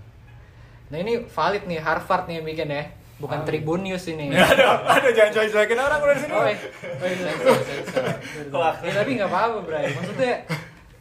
Nah 0.86 0.98
ini 1.00 1.12
valid 1.24 1.62
nih 1.64 1.80
Harvard 1.80 2.24
nih 2.24 2.38
yang 2.38 2.46
bikin 2.46 2.68
ya, 2.68 2.84
bukan 3.16 3.38
Ah. 3.38 3.44
Tribun 3.44 3.80
News 3.80 4.04
ini. 4.06 4.28
aduh 4.52 4.76
aduh 4.82 5.10
jangan 5.10 5.32
cuek-cuekin 5.32 5.78
orang 5.78 5.98
udah 5.98 6.14
di 6.14 6.20
sini 6.20 6.32
Oh, 6.32 6.44
eh. 6.44 6.58
oh 6.94 7.08
iya. 7.08 7.32
Ya, 8.84 8.92
tapi 8.94 9.10
nggak 9.14 9.26
apa-apa, 9.26 9.58
Bray. 9.62 9.88
Maksudnya 9.90 10.32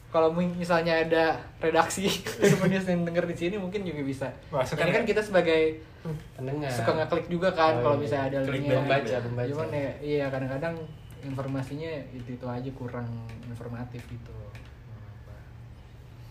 kalau 0.08 0.32
misalnya 0.32 0.94
ada 0.98 1.26
redaksi 1.60 2.08
Tribun 2.40 2.70
News 2.70 2.86
yang 2.86 3.04
denger 3.04 3.26
di 3.26 3.36
sini 3.36 3.56
mungkin 3.56 3.84
juga 3.84 4.02
bisa. 4.02 4.28
Masuk 4.48 4.78
Ini 4.78 4.92
kan 4.92 5.04
ya? 5.04 5.08
kita 5.08 5.22
sebagai 5.22 5.62
Pendengar. 6.34 6.70
suka 6.70 6.92
ngeklik 6.96 7.28
juga 7.28 7.50
kan 7.52 7.74
Oh, 7.76 7.82
kalau 7.84 7.96
iya. 7.98 8.04
misalnya 8.04 8.26
ada 8.30 8.40
Klik 8.44 8.54
linknya. 8.62 8.76
pembaca, 8.80 9.16
pembaca. 9.20 9.50
Cuman 9.50 9.68
ya, 9.70 9.92
iya 10.00 10.26
kadang-kadang 10.28 10.76
informasinya 11.22 11.92
itu 12.12 12.30
itu 12.32 12.46
aja 12.46 12.70
kurang 12.72 13.10
informatif 13.44 14.06
gitu. 14.06 14.30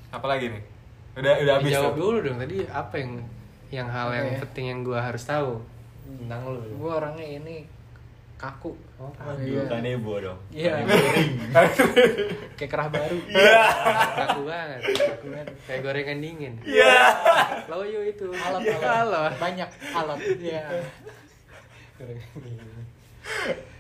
apa 0.09 0.27
lagi 0.29 0.47
nih 0.49 0.63
udah 1.15 1.33
udah 1.37 1.53
habis 1.59 1.73
Jawab 1.73 1.95
dulu 1.95 2.17
dong 2.21 2.39
tadi 2.39 2.63
apa 2.65 2.95
yang 2.95 3.13
yang 3.69 3.89
hal 3.89 4.09
yang 4.11 4.27
Oke. 4.29 4.41
penting 4.47 4.65
yang 4.69 4.81
gue 4.81 4.95
harus 4.95 5.23
tahu 5.25 5.59
tentang 6.05 6.41
lu. 6.47 6.61
Gue 6.75 6.91
orangnya 6.93 7.27
ini 7.27 7.57
kaku. 8.35 8.77
Oh, 8.99 9.09
Waduh, 9.15 9.65
kanebo 9.67 10.21
dong 10.21 10.39
Iya. 10.51 10.85
Kayak 12.59 12.71
kerah 12.71 12.89
baru. 12.89 13.19
kaku 14.15 14.41
banget. 14.45 14.81
Kaku 14.93 15.27
banget. 15.31 15.49
Kayak 15.65 15.81
gorengan 15.83 16.19
dingin. 16.21 16.55
iya 16.63 17.15
Loyo 17.67 18.01
itu. 18.03 18.29
Alat, 18.31 18.61
Iya. 18.63 18.77
alat. 19.03 19.33
Banyak 19.39 19.71
alat. 19.93 20.19
Iya. 20.37 20.65
Gorengan 21.97 22.37
dingin. 22.37 22.85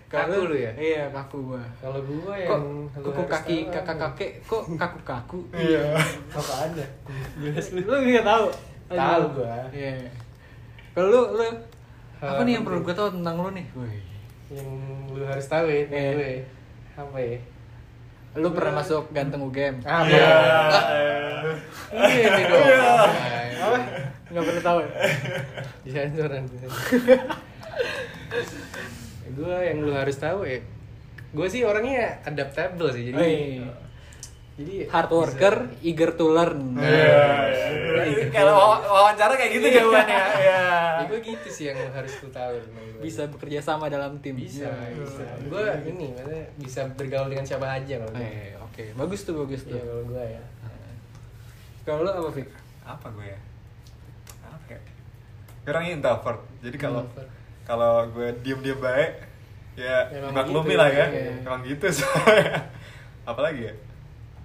Kalau 0.05 0.31
Kaku 0.31 0.47
lu 0.47 0.57
ya? 0.57 0.73
Iya, 0.79 1.03
kaku 1.11 1.37
gua. 1.51 1.65
Kalau 1.83 2.01
gua 2.07 2.33
Kok 2.33 2.39
yang 2.39 2.63
lu 2.95 3.11
kuku 3.11 3.23
kaki 3.27 3.57
kakak 3.67 3.97
apa? 3.99 4.05
kakek 4.15 4.31
kok 4.47 4.63
kaku-kaku? 4.79 5.39
iya 5.53 5.99
Apa 6.31 6.53
ada? 6.71 6.87
Jelas 7.43 7.67
lu. 7.75 7.81
Lu 7.83 7.97
nggak 7.99 8.23
tahu? 8.23 8.47
Tahu 8.89 9.23
gua. 9.35 9.57
Iya. 9.75 10.07
Kalau 10.95 11.09
lu 11.11 11.21
lu 11.35 11.47
apa 12.25 12.41
nih 12.43 12.53
yang 12.57 12.65
perlu 12.65 12.81
gue 12.81 12.95
tahu 12.95 13.09
tentang 13.13 13.37
lu 13.37 13.51
nih? 13.53 13.67
Woi. 13.75 13.97
Yang 14.49 14.69
lu 15.11 15.25
harus 15.25 15.47
tahu 15.47 15.67
ya, 15.67 15.83
Iya. 15.87 16.11
gue. 16.15 16.33
Apa 16.95 17.19
ya? 17.19 17.39
Lu 18.35 18.49
pernah 18.51 18.73
masuk 18.79 19.11
ganteng 19.11 19.43
UGM? 19.43 19.77
Apa? 19.83 20.09
Iya. 20.09 20.29
Ini 21.95 22.43
dong. 22.49 22.69
Apa? 23.61 23.79
Nggak 24.31 24.45
perlu 24.45 24.61
tahu. 24.61 24.79
ya? 24.83 24.89
Di 25.81 25.91
sensoran. 25.91 26.43
gue 29.35 29.57
yang 29.61 29.79
lu 29.81 29.93
harus 29.93 30.17
tahu 30.17 30.47
ya. 30.47 30.59
Gue 31.35 31.47
sih 31.51 31.67
orangnya 31.67 32.23
adaptable 32.23 32.95
sih, 32.95 33.11
jadi 33.11 33.19
Woi. 33.19 33.67
Jadi 34.55 34.87
Hard 34.87 35.11
worker, 35.11 35.55
eager 35.81 36.11
to 36.13 36.27
learn. 36.29 36.79
Iya. 36.79 38.31
Kalau 38.31 38.55
waw- 38.55 38.85
wawancara 38.85 39.35
kayak 39.35 39.51
gitu 39.53 39.67
jawabannya. 39.73 40.15
Iya. 40.39 40.63
Ya, 40.95 41.03
gue 41.05 41.19
gitu 41.21 41.49
sih 41.49 41.65
yang 41.67 41.79
harus 41.91 42.15
lu 42.17 42.31
tahu. 42.31 42.55
Bisa 42.99 43.27
bekerja 43.27 43.59
sama 43.61 43.87
dalam 43.87 44.15
tim. 44.19 44.35
bisa, 44.35 44.65
Iya. 44.65 44.95
bisa. 44.97 45.23
Gue 45.45 45.63
ini 45.85 46.15
maksudnya 46.15 46.45
bisa 46.55 46.81
bergaul 46.89 47.27
dengan 47.27 47.43
siapa 47.43 47.67
aja 47.69 47.99
kalau 47.99 48.13
gue. 48.13 48.23
Eh, 48.23 48.55
oke. 48.57 48.85
Bagus 48.95 49.21
tuh, 49.23 49.35
bagus 49.37 49.63
tuh. 49.63 49.75
Iya 49.75 49.85
kalau 49.85 50.05
gue 50.07 50.25
ya. 50.25 50.43
Kalau 51.83 51.99
lu 52.01 52.11
apa, 52.11 52.31
Fik? 52.33 52.49
Apa 52.83 53.07
gue 53.11 53.27
ya? 53.27 53.39
Apa 54.45 54.71
ya? 54.71 54.81
Gue 55.61 55.69
orangnya 55.69 55.93
introvert. 55.95 56.41
Jadi 56.61 56.77
kalau 56.77 57.03
kalau 57.65 57.93
gue 58.09 58.29
diem-diem 58.41 58.79
baik 58.79 59.13
ya 59.75 60.07
Emang 60.13 60.31
maklumi 60.33 60.71
gitu 60.71 60.79
lah 60.79 60.89
ya. 60.89 61.07
ya. 61.11 61.33
Emang 61.41 61.61
gitu 61.61 61.87
soalnya. 61.99 62.71
Apalagi 63.25 63.63
ya? 63.65 63.75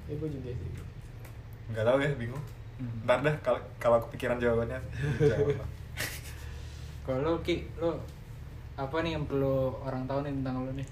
Ya 0.09 0.13
gue 0.17 0.29
juga 0.29 0.49
sih. 0.49 0.69
Nggak 1.69 1.85
tahu 1.85 1.97
ya, 2.01 2.09
bingung. 2.17 2.43
Hmm. 2.79 3.05
Ntar 3.05 3.19
dah 3.21 3.35
kalau 3.45 3.59
kalau 3.77 3.97
kepikiran 4.07 4.41
jawabannya. 4.41 4.79
Kalau 7.05 7.25
lu, 7.25 7.33
Ki, 7.41 7.65
lu 7.81 7.89
apa 8.77 9.01
nih 9.01 9.17
yang 9.17 9.25
perlu 9.25 9.73
orang 9.81 10.05
tahu 10.05 10.21
nih 10.21 10.29
tentang 10.29 10.61
lu 10.61 10.71
nih? 10.77 10.85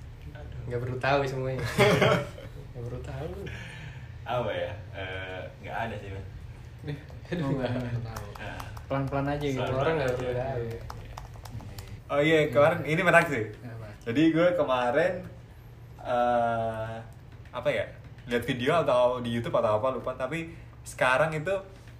Gak 0.65 0.81
perlu 0.81 0.97
tahu 0.97 1.19
semuanya. 1.21 1.61
Gak 2.73 2.81
perlu 2.81 2.99
tahu. 3.05 3.29
apa 4.27 4.51
ya 4.51 4.73
Eh, 4.91 5.39
nggak 5.63 5.77
ada 5.87 5.95
sih 6.01 6.09
Bang. 6.11 6.25
Aduh, 7.31 7.47
nggak 7.53 7.69
perlu 7.69 8.01
tahu. 8.01 8.25
Nah, 8.41 8.59
Pelan-pelan 8.89 9.27
aja 9.29 9.45
gitu. 9.45 9.71
Orang 9.71 9.93
nggak 10.01 10.13
perlu 10.17 10.33
tahu. 10.33 10.63
Oh 12.09 12.19
iya, 12.19 12.49
kemarin 12.49 12.81
ini 12.83 13.01
menarik 13.05 13.29
sih. 13.29 13.45
Jadi 14.03 14.21
gue 14.33 14.47
kemarin 14.57 15.21
eh 16.01 16.95
apa 17.53 17.69
ya? 17.69 17.85
Lihat 18.27 18.43
video 18.43 18.75
atau 18.77 19.19
di 19.19 19.31
YouTube 19.31 19.55
atau 19.55 19.77
apa 19.77 19.87
lupa, 19.89 20.11
tapi 20.13 20.51
sekarang 20.81 21.31
itu 21.31 21.51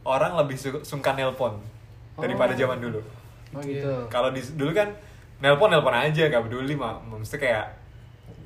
orang 0.03 0.35
lebih 0.35 0.55
su- 0.55 0.83
sungkan 0.83 1.15
nelpon 1.15 1.55
daripada 2.15 2.51
Oh. 2.51 2.57
zaman 2.57 2.77
dulu. 2.77 2.99
Oh 3.49 3.61
gitu. 3.61 3.91
Kalau 4.07 4.29
di 4.29 4.41
dulu 4.41 4.71
kan 4.71 4.91
nelpon 5.37 5.69
nelpon 5.69 5.93
aja 5.93 6.27
gak 6.27 6.43
peduli 6.43 6.73
mah, 6.73 6.99
mesti 7.01 7.35
kayak 7.35 7.65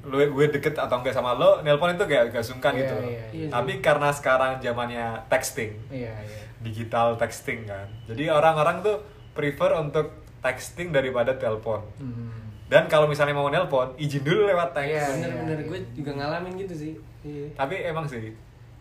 lu 0.02 0.18
gue 0.18 0.46
deket 0.50 0.74
atau 0.74 0.98
enggak 0.98 1.14
sama 1.14 1.34
lo, 1.34 1.62
nelpon 1.62 1.92
itu 1.92 2.04
kayak 2.04 2.30
gak 2.32 2.42
sungkan 2.42 2.74
Iya, 2.74 2.82
gitu. 2.82 2.96
iya, 3.04 3.24
iya. 3.32 3.48
Tapi 3.50 3.72
karena 3.80 4.10
sekarang 4.10 4.58
zamannya 4.58 5.06
texting, 5.28 5.78
Iya, 5.88 6.10
iya. 6.12 6.42
digital 6.60 7.14
texting 7.16 7.66
kan. 7.66 7.86
Jadi 8.06 8.26
orang-orang 8.28 8.82
tuh 8.82 8.98
prefer 9.32 9.74
untuk 9.76 10.10
texting 10.40 10.90
daripada 10.90 11.34
telepon. 11.34 11.82
Hmm. 11.98 12.34
Dan 12.72 12.88
kalau 12.88 13.04
misalnya 13.04 13.36
mau 13.36 13.52
nelpon, 13.52 13.92
izin 14.00 14.24
dulu 14.24 14.48
lewat 14.48 14.72
teks. 14.72 14.88
Iya, 14.88 15.06
Bener-bener 15.20 15.60
iya. 15.60 15.68
gue 15.68 15.80
juga 15.92 16.12
ngalamin 16.16 16.56
gitu 16.56 16.72
sih. 16.72 16.94
Iya. 17.20 17.52
Tapi 17.52 17.76
emang 17.84 18.08
sih 18.08 18.32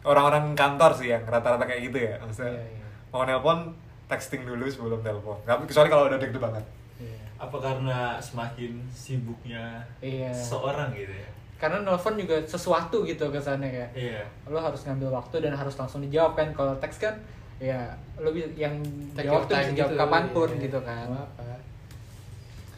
orang-orang 0.07 0.55
kantor 0.55 0.95
sih 0.95 1.11
yang 1.11 1.27
rata-rata 1.27 1.67
kayak 1.67 1.91
gitu 1.91 1.99
ya. 1.99 2.15
Maksudnya 2.23 2.55
Iya, 2.55 2.65
iya. 2.71 2.87
mau 3.11 3.27
nelpon 3.27 3.75
texting 4.07 4.47
dulu 4.47 4.63
sebelum 4.65 5.03
telepon. 5.03 5.35
Tapi 5.43 5.67
kecuali 5.67 5.91
kalau 5.91 6.07
udah 6.07 6.19
deg 6.19 6.31
banget. 6.33 6.63
Iya. 7.01 7.17
apa 7.41 7.57
karena 7.57 7.99
semakin 8.21 8.85
sibuknya 8.93 9.81
Iya. 9.99 10.29
seorang 10.29 10.93
gitu 10.93 11.09
ya 11.09 11.25
Karena 11.57 11.81
nelfon 11.81 12.15
juga 12.15 12.37
sesuatu 12.45 13.01
gitu 13.03 13.27
kesannya 13.27 13.67
kayak. 13.67 13.91
iya 13.97 14.21
Lo 14.47 14.61
harus 14.61 14.85
ngambil 14.85 15.09
waktu 15.11 15.43
dan 15.43 15.57
harus 15.57 15.75
langsung 15.75 15.99
dijawab 16.01 16.39
kan. 16.39 16.53
Kalau 16.55 16.77
teks 16.79 17.03
kan 17.03 17.19
ya 17.59 17.91
lo 18.17 18.31
yang 18.37 18.79
Take 19.19 19.27
jawab 19.27 19.49
tuh 19.49 19.57
bisa 19.57 19.73
jawab 19.75 19.91
gitu, 19.93 19.99
kapan 19.99 20.25
pun 20.31 20.49
iya. 20.55 20.63
gitu 20.63 20.79
kan. 20.81 21.07
Apa. 21.11 21.57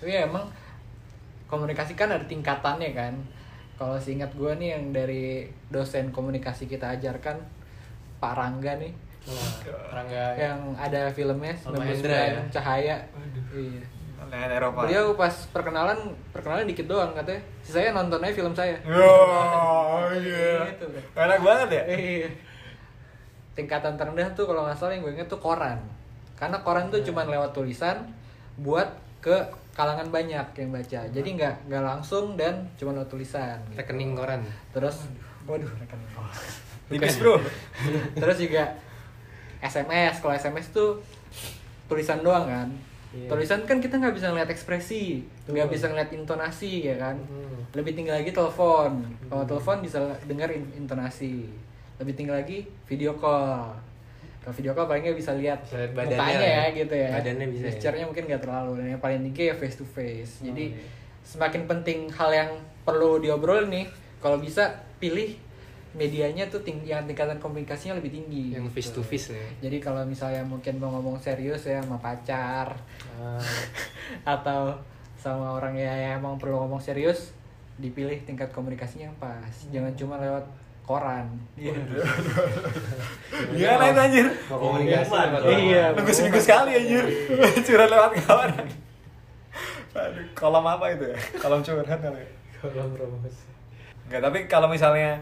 Tapi 0.00 0.11
ya 0.11 0.23
emang 0.25 0.45
komunikasi 1.53 1.93
kan 1.93 2.09
ada 2.09 2.25
tingkatannya 2.25 2.97
kan. 2.97 3.13
Kalau 3.77 4.01
seingat 4.01 4.33
gue 4.33 4.53
nih 4.57 4.79
yang 4.79 4.85
dari 4.97 5.45
dosen 5.69 6.09
komunikasi 6.09 6.65
kita 6.65 6.97
ajarkan 6.97 7.37
Pak 8.23 8.33
Rangga 8.39 8.79
nih 8.79 8.95
Wah, 9.27 9.51
Rangga 9.91 10.39
yang 10.39 10.59
ada 10.79 11.11
filmnya 11.11 11.51
Sama 11.59 11.83
99 11.83 11.91
Hendra 11.91 12.21
ya? 12.23 12.41
Cahaya. 12.49 12.97
Iya. 13.51 13.83
Nah, 14.33 14.49
Eropa. 14.49 14.87
Beliau 14.87 15.13
pas 15.19 15.35
perkenalan 15.53 15.99
perkenalan 16.33 16.65
dikit 16.65 16.89
doang 16.89 17.13
katanya. 17.13 17.43
Saya 17.61 17.93
nontonnya 17.93 18.33
film 18.33 18.55
saya. 18.57 18.79
Oh, 18.87 20.09
iya. 20.17 20.73
Gitu. 20.73 20.87
Enak 21.13 21.41
banget 21.45 21.69
ya? 21.75 21.83
Iya. 21.91 22.31
tingkatan 23.53 24.01
terendah 24.01 24.33
tuh 24.33 24.49
kalau 24.49 24.65
nggak 24.65 24.81
salah 24.81 24.97
yang 24.97 25.05
gue 25.05 25.13
inget 25.13 25.29
tuh 25.29 25.37
koran 25.37 25.77
karena 26.41 26.57
koran 26.65 26.89
tuh 26.89 27.05
cuman 27.05 27.29
lewat 27.29 27.53
tulisan 27.53 28.01
buat 28.57 28.89
ke 29.21 29.37
kalangan 29.73 30.09
banyak 30.12 30.47
yang 30.57 30.71
baca. 30.71 31.00
Jadi 31.09 31.29
nggak 31.37 31.55
nggak 31.69 31.83
langsung 31.83 32.37
dan 32.37 32.69
cuma 32.76 32.93
lewat 32.93 33.09
tulisan 33.09 33.57
gitu. 33.73 33.81
rekening 33.81 34.12
koran. 34.12 34.41
Terus 34.73 35.09
waduh. 35.49 35.69
rekening 35.81 36.11
koran. 36.12 36.37
Tipis 36.93 37.17
bro 37.17 37.41
terus 38.21 38.37
juga 38.37 38.69
SMS 39.64 40.21
kalau 40.21 40.37
SMS 40.37 40.69
tuh 40.76 41.00
tulisan 41.88 42.21
doang 42.21 42.45
kan. 42.45 42.69
Iya. 43.12 43.29
tulisan 43.29 43.61
kan 43.69 43.76
kita 43.76 44.00
nggak 44.00 44.17
bisa 44.17 44.33
ngeliat 44.33 44.49
ekspresi 44.49 45.21
nggak 45.45 45.69
bisa 45.69 45.88
ngeliat 45.88 46.09
intonasi 46.12 46.88
ya 46.88 46.97
kan? 46.97 47.17
Hmm. 47.17 47.61
lebih 47.73 47.97
tinggi 47.97 48.12
lagi 48.12 48.29
telepon. 48.33 49.00
Kalau 49.33 49.45
telepon 49.49 49.81
bisa 49.81 49.97
dengar 50.29 50.52
in- 50.52 50.69
intonasi. 50.76 51.49
Lebih 51.97 52.12
tinggi 52.12 52.33
lagi 52.33 52.59
video 52.85 53.17
call 53.17 53.73
kalau 54.43 54.55
video 54.59 54.73
call 54.75 54.91
paling 54.91 55.03
nggak 55.07 55.19
bisa 55.19 55.33
lihat 55.39 55.63
Bisa 55.63 55.79
lihat 55.79 55.93
badannya 55.95 56.19
mukanya 56.19 56.43
ya. 56.43 56.59
ya. 56.67 56.75
gitu 56.75 56.95
ya. 56.99 57.09
Badannya 57.15 57.47
bisa 57.49 57.63
ya. 57.63 57.67
gesture-nya 57.71 58.05
mungkin 58.11 58.25
nggak 58.27 58.43
terlalu. 58.43 58.71
Dan 58.83 58.87
yang 58.99 59.03
paling 59.03 59.21
tinggi 59.23 59.43
ya 59.49 59.55
face 59.55 59.77
to 59.79 59.87
face. 59.87 60.33
Oh, 60.43 60.51
jadi 60.51 60.65
iya. 60.75 60.83
semakin 61.23 61.63
penting 61.71 61.99
hal 62.11 62.31
yang 62.35 62.51
perlu 62.83 63.23
diobrol 63.23 63.71
nih 63.71 63.87
kalau 64.19 64.43
bisa 64.43 64.83
pilih 64.99 65.39
medianya 65.93 66.49
tuh 66.49 66.65
ting 66.65 66.81
yang 66.83 67.05
tingkatan 67.05 67.39
komunikasinya 67.39 68.01
lebih 68.03 68.19
tinggi. 68.19 68.59
Yang 68.59 68.67
face 68.75 68.91
to 68.91 69.03
face 69.05 69.31
ya. 69.31 69.47
Jadi 69.63 69.79
kalau 69.79 70.03
misalnya 70.03 70.43
mungkin 70.43 70.81
mau 70.83 70.91
ngomong 70.99 71.23
serius 71.23 71.63
ya 71.69 71.79
sama 71.85 72.03
pacar 72.03 72.75
Ah, 73.21 73.39
atau 74.35 74.75
sama 75.21 75.55
orang 75.55 75.79
ya 75.79 75.93
yang 75.95 76.19
emang 76.19 76.35
perlu 76.35 76.59
ngomong 76.67 76.83
serius 76.83 77.31
dipilih 77.79 78.27
tingkat 78.27 78.51
komunikasinya 78.51 79.07
yang 79.07 79.19
pas. 79.23 79.55
Jangan 79.71 79.93
cuma 79.95 80.19
lewat 80.19 80.45
koran 80.83 81.27
gimana 83.53 83.85
itu 83.87 84.01
anjir 84.01 84.27
mau 84.47 84.59
komunikasi 84.61 85.11
Iya. 85.11 85.85
koran. 85.89 85.93
nunggu 85.95 86.12
seminggu 86.12 86.41
sekali 86.41 86.71
anjir 86.75 87.05
curhat 87.62 87.89
lewat 87.89 88.11
kawan 88.21 88.51
Aduh, 89.93 90.25
kolam 90.33 90.65
apa 90.67 90.85
itu 90.91 91.05
ya 91.05 91.17
kolam 91.39 91.61
curhat 91.61 91.99
kali 91.99 92.17
ya 92.17 92.29
Kolam 92.59 92.89
promosi 92.93 93.45
Enggak, 94.05 94.21
tapi 94.23 94.39
kalau 94.47 94.67
misalnya 94.67 95.19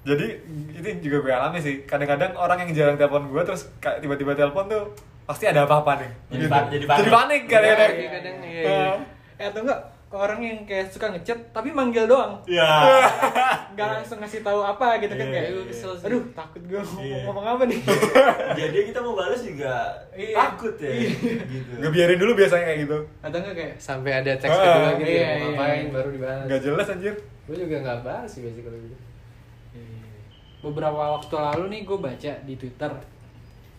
jadi 0.00 0.40
itu 0.72 0.88
juga 1.02 1.20
gue 1.20 1.28
alami 1.30 1.60
sih. 1.60 1.84
Kadang-kadang 1.84 2.32
orang 2.34 2.56
yang 2.58 2.72
jarang 2.72 2.96
telepon 2.96 3.28
gue 3.28 3.42
terus 3.44 3.68
kayak 3.76 4.00
tiba-tiba 4.00 4.32
telepon 4.32 4.64
tuh 4.64 4.96
pasti 5.22 5.44
ada 5.44 5.62
apa-apa 5.62 6.00
nih. 6.00 6.10
Jadi 6.30 6.44
pa- 6.46 6.66
jadi 6.66 6.84
panik. 6.84 6.98
Jadi 6.98 7.10
panik 7.12 7.42
kadang-kadang. 7.44 7.92
Iya, 7.92 8.08
kadang, 8.10 8.36
iya, 8.40 8.62
iya. 8.64 8.90
eh 9.36 9.46
atau 9.46 9.60
enggak 9.60 9.80
orang 10.10 10.42
yang 10.42 10.58
kayak 10.66 10.90
suka 10.90 11.06
ngechat 11.08 11.38
tapi 11.50 11.70
manggil 11.70 12.02
doang 12.04 12.34
ya 12.44 12.66
nggak 13.72 13.88
langsung 13.94 14.18
ngasih 14.18 14.42
tahu 14.42 14.58
apa 14.58 14.98
gitu 14.98 15.14
kan 15.14 15.22
Iya, 15.22 15.32
kayak 15.32 15.48
iya. 15.48 15.62
kesel 15.64 15.92
sih. 15.94 16.04
aduh 16.04 16.22
takut 16.34 16.62
gue 16.62 16.76
ngomong, 16.76 17.04
Iya. 17.04 17.18
ngomong 17.24 17.46
apa 17.46 17.62
nih 17.64 17.78
jadi 18.58 18.78
kita 18.90 18.98
mau 19.00 19.14
balas 19.14 19.38
juga 19.40 19.74
Iya. 20.10 20.34
takut 20.36 20.74
ya 20.76 20.90
gitu 20.98 21.72
Gue 21.78 21.90
biarin 21.90 22.18
dulu 22.18 22.32
biasanya 22.34 22.64
kayak 22.66 22.80
gitu. 22.84 22.98
atau 23.20 23.38
enggak 23.38 23.54
kayak 23.56 23.74
sampai 23.78 24.10
ada 24.12 24.32
teks 24.34 24.50
Ah, 24.50 24.58
kedua 24.60 24.90
gitu 24.96 25.06
iya, 25.08 25.20
ya 25.20 25.30
iya. 25.30 25.46
ngapain 25.46 25.86
baru 25.90 26.08
dibahas 26.10 26.42
Enggak 26.44 26.60
jelas 26.60 26.86
anjir. 26.88 27.14
gue 27.46 27.56
juga 27.56 27.76
nggak 27.80 27.98
bahas 28.02 28.28
sih 28.28 28.40
biasanya 28.40 28.64
kalau 28.64 28.78
gitu 28.80 28.96
beberapa 30.60 31.02
waktu 31.14 31.34
lalu 31.34 31.64
nih 31.68 31.80
gue 31.82 31.98
baca 31.98 32.32
di 32.40 32.54
Twitter 32.54 32.92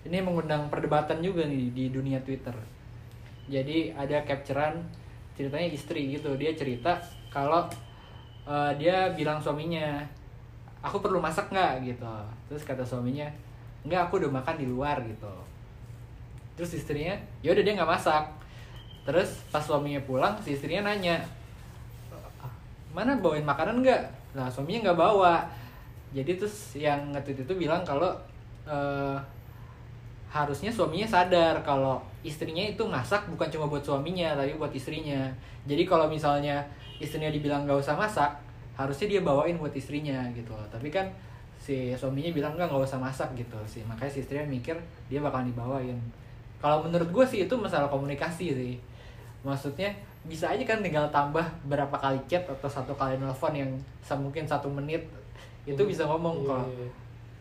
ini 0.02 0.18
mengundang 0.18 0.66
perdebatan 0.66 1.22
juga 1.22 1.46
nih 1.46 1.70
di 1.70 1.86
dunia 1.88 2.18
Twitter 2.20 2.56
jadi 3.46 3.94
ada 3.94 4.24
capturean 4.24 4.82
ceritanya 5.38 5.68
istri 5.72 6.16
gitu. 6.16 6.36
Dia 6.36 6.52
cerita 6.56 6.98
kalau 7.32 7.68
eh, 8.48 8.72
dia 8.78 9.12
bilang 9.16 9.40
suaminya 9.40 10.02
aku 10.82 11.00
perlu 11.00 11.22
masak 11.22 11.52
nggak? 11.54 11.84
gitu. 11.86 12.08
Terus 12.52 12.64
kata 12.66 12.84
suaminya 12.84 13.28
nggak 13.86 14.10
aku 14.10 14.22
udah 14.22 14.32
makan 14.32 14.56
di 14.62 14.68
luar 14.68 15.02
gitu. 15.06 15.34
Terus 16.60 16.78
istrinya 16.78 17.16
ya 17.42 17.56
udah 17.56 17.64
dia 17.64 17.74
nggak 17.78 17.92
masak. 17.92 18.26
Terus 19.02 19.42
pas 19.50 19.64
suaminya 19.66 20.02
pulang 20.06 20.38
si 20.46 20.54
istrinya 20.54 20.94
nanya 20.94 21.22
mana 22.92 23.16
bawain 23.18 23.48
makanan 23.48 23.80
nggak? 23.82 24.04
Nah 24.36 24.52
suaminya 24.52 24.92
nggak 24.92 25.00
bawa. 25.00 25.48
Jadi 26.12 26.36
terus 26.36 26.76
yang 26.76 27.16
nge-tweet 27.16 27.48
itu 27.48 27.54
bilang 27.56 27.88
kalau 27.88 28.12
eh, 28.68 29.18
harusnya 30.32 30.72
suaminya 30.72 31.04
sadar 31.04 31.60
kalau 31.60 32.00
istrinya 32.24 32.64
itu 32.64 32.80
masak 32.88 33.28
bukan 33.28 33.52
cuma 33.52 33.68
buat 33.68 33.84
suaminya 33.84 34.32
tapi 34.40 34.56
buat 34.56 34.72
istrinya. 34.72 35.28
Jadi 35.68 35.84
kalau 35.84 36.08
misalnya 36.08 36.64
istrinya 37.04 37.28
dibilang 37.28 37.68
nggak 37.68 37.76
usah 37.84 38.00
masak 38.00 38.32
harusnya 38.80 39.12
dia 39.12 39.22
bawain 39.22 39.60
buat 39.60 39.76
istrinya 39.76 40.24
gitu 40.32 40.56
loh. 40.56 40.64
tapi 40.72 40.88
kan 40.88 41.04
si 41.60 41.92
suaminya 41.94 42.32
bilang 42.32 42.56
nggak 42.56 42.72
nggak 42.72 42.88
usah 42.88 42.98
masak 42.98 43.28
gitu 43.36 43.60
sih. 43.68 43.84
Makanya 43.84 44.08
si 44.08 44.20
istrinya 44.24 44.48
mikir 44.48 44.80
dia 45.12 45.20
bakalan 45.20 45.52
dibawain. 45.52 46.00
Kalau 46.64 46.80
menurut 46.88 47.12
gue 47.12 47.26
sih 47.28 47.44
itu 47.44 47.54
masalah 47.60 47.92
komunikasi 47.92 48.56
sih. 48.56 48.74
Maksudnya 49.44 49.92
bisa 50.24 50.48
aja 50.48 50.64
kan 50.64 50.80
tinggal 50.80 51.10
tambah 51.12 51.44
berapa 51.68 51.94
kali 51.98 52.18
chat 52.32 52.46
atau 52.48 52.70
satu 52.72 52.94
kali 52.96 53.20
nelfon 53.20 53.52
yang 53.52 53.72
mungkin 54.16 54.46
satu 54.48 54.70
menit 54.70 55.02
itu 55.68 55.82
bisa 55.84 56.06
ngomong 56.08 56.46
Iya, 56.46 56.48
kalau. 56.48 56.66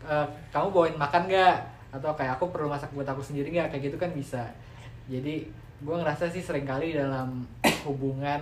"Eh, 0.09 0.27
kamu 0.49 0.67
bawain 0.73 0.97
makan 0.97 1.29
nggak 1.29 1.55
atau 1.91 2.15
kayak 2.15 2.39
aku 2.39 2.47
perlu 2.55 2.71
masak 2.71 2.89
buat 2.95 3.05
aku 3.05 3.19
sendiri 3.19 3.51
nggak? 3.51 3.75
Kayak 3.75 3.83
gitu 3.91 3.97
kan 3.99 4.11
bisa. 4.15 4.43
Jadi 5.11 5.47
gue 5.81 5.95
ngerasa 5.95 6.31
sih 6.31 6.39
sering 6.39 6.63
kali 6.63 6.95
dalam 6.95 7.43
hubungan 7.87 8.41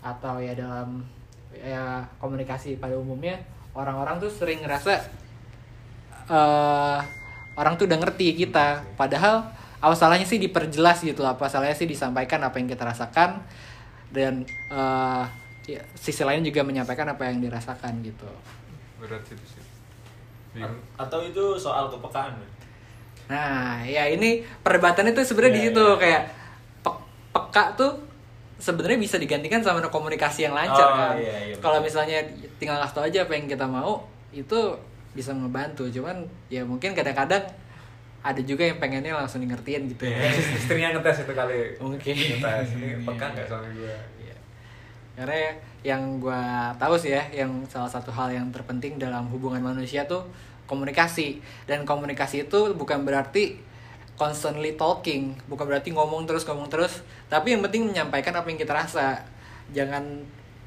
atau 0.00 0.40
ya 0.40 0.56
dalam 0.56 1.04
ya 1.52 2.00
komunikasi 2.16 2.80
pada 2.80 2.96
umumnya 2.96 3.36
orang-orang 3.76 4.16
tuh 4.22 4.30
sering 4.32 4.64
ngerasa 4.64 4.96
eh 6.30 6.98
orang 7.58 7.76
tuh 7.76 7.84
udah 7.84 7.98
ngerti 8.00 8.32
kita. 8.34 8.80
Padahal 8.96 9.44
apa 9.80 9.94
salahnya 9.96 10.24
sih 10.24 10.40
diperjelas 10.40 11.04
gitu 11.04 11.24
apa 11.24 11.48
salahnya 11.48 11.76
sih 11.76 11.88
disampaikan 11.88 12.40
apa 12.40 12.56
yang 12.56 12.68
kita 12.70 12.88
rasakan. 12.88 13.44
Dan 14.10 14.48
eh 14.72 15.24
ya, 15.68 15.82
sisi 15.94 16.24
lain 16.24 16.42
juga 16.42 16.64
menyampaikan 16.64 17.06
apa 17.12 17.28
yang 17.28 17.44
dirasakan 17.44 18.00
gitu. 18.00 18.26
Berat 18.98 19.22
sih 19.28 19.36
itu 19.36 19.46
sih. 19.58 19.62
Bingung. 20.50 20.82
atau 20.98 21.22
itu 21.22 21.54
soal 21.54 21.86
kepekaan 21.86 22.34
Nah, 23.30 23.78
ya 23.80 24.04
ini 24.06 24.42
perdebatan 24.60 25.06
itu 25.06 25.22
sebenarnya 25.22 25.54
di 25.54 25.62
Iya, 25.62 25.68
situ 25.70 25.84
iya. 25.86 25.96
kayak 25.96 26.22
pe- 26.82 27.02
peka 27.30 27.64
tuh 27.74 27.92
sebenarnya 28.58 28.98
bisa 28.98 29.16
digantikan 29.16 29.62
sama 29.62 29.78
komunikasi 29.80 30.44
yang 30.44 30.52
lancar 30.52 30.84
Oh, 30.84 30.92
kan. 30.92 31.14
iya, 31.16 31.36
iya, 31.48 31.54
Kalau 31.56 31.78
misalnya 31.78 32.18
tinggal 32.58 32.76
ngasih 32.76 32.92
tau 32.92 33.04
aja 33.06 33.18
apa 33.22 33.32
yang 33.32 33.46
kita 33.46 33.64
mau, 33.64 34.02
itu 34.30 34.58
bisa 35.10 35.30
ngebantu. 35.30 35.86
Cuman 35.88 36.20
ya 36.46 36.60
mungkin 36.62 36.92
kadang-kadang 36.92 37.46
ada 38.20 38.40
juga 38.42 38.66
yang 38.66 38.76
pengennya 38.76 39.16
langsung 39.16 39.40
ngertiin 39.40 39.88
gitu 39.88 40.04
ya. 40.04 40.18
Istrinya 40.58 40.92
ngetes 40.92 41.24
itu 41.24 41.32
kali. 41.32 41.78
Mungkin. 41.78 42.14
Ngetes. 42.14 42.66
Ini 42.76 42.88
peka 43.06 43.26
nggak 43.32 43.46
suami 43.46 43.70
gue? 43.72 43.94
Iya. 44.20 44.36
Karena 45.16 45.54
yang 45.80 46.20
gua 46.20 46.68
tahu 46.76 46.92
sih 46.94 47.14
ya, 47.14 47.24
yang 47.32 47.64
salah 47.64 47.88
satu 47.88 48.12
hal 48.12 48.28
yang 48.28 48.52
terpenting 48.52 49.00
dalam 49.00 49.24
hubungan 49.28 49.62
manusia 49.62 50.04
tuh 50.04 50.28
komunikasi. 50.70 51.42
Dan 51.66 51.82
komunikasi 51.82 52.46
itu 52.46 52.70
bukan 52.78 53.02
berarti 53.02 53.58
constantly 54.14 54.78
talking, 54.78 55.34
bukan 55.50 55.66
berarti 55.66 55.90
ngomong 55.90 56.28
terus 56.28 56.44
ngomong 56.44 56.68
terus, 56.68 57.00
tapi 57.32 57.56
yang 57.56 57.64
penting 57.64 57.88
menyampaikan 57.88 58.36
apa 58.36 58.46
yang 58.46 58.60
kita 58.60 58.76
rasa. 58.76 59.26
Jangan 59.74 60.22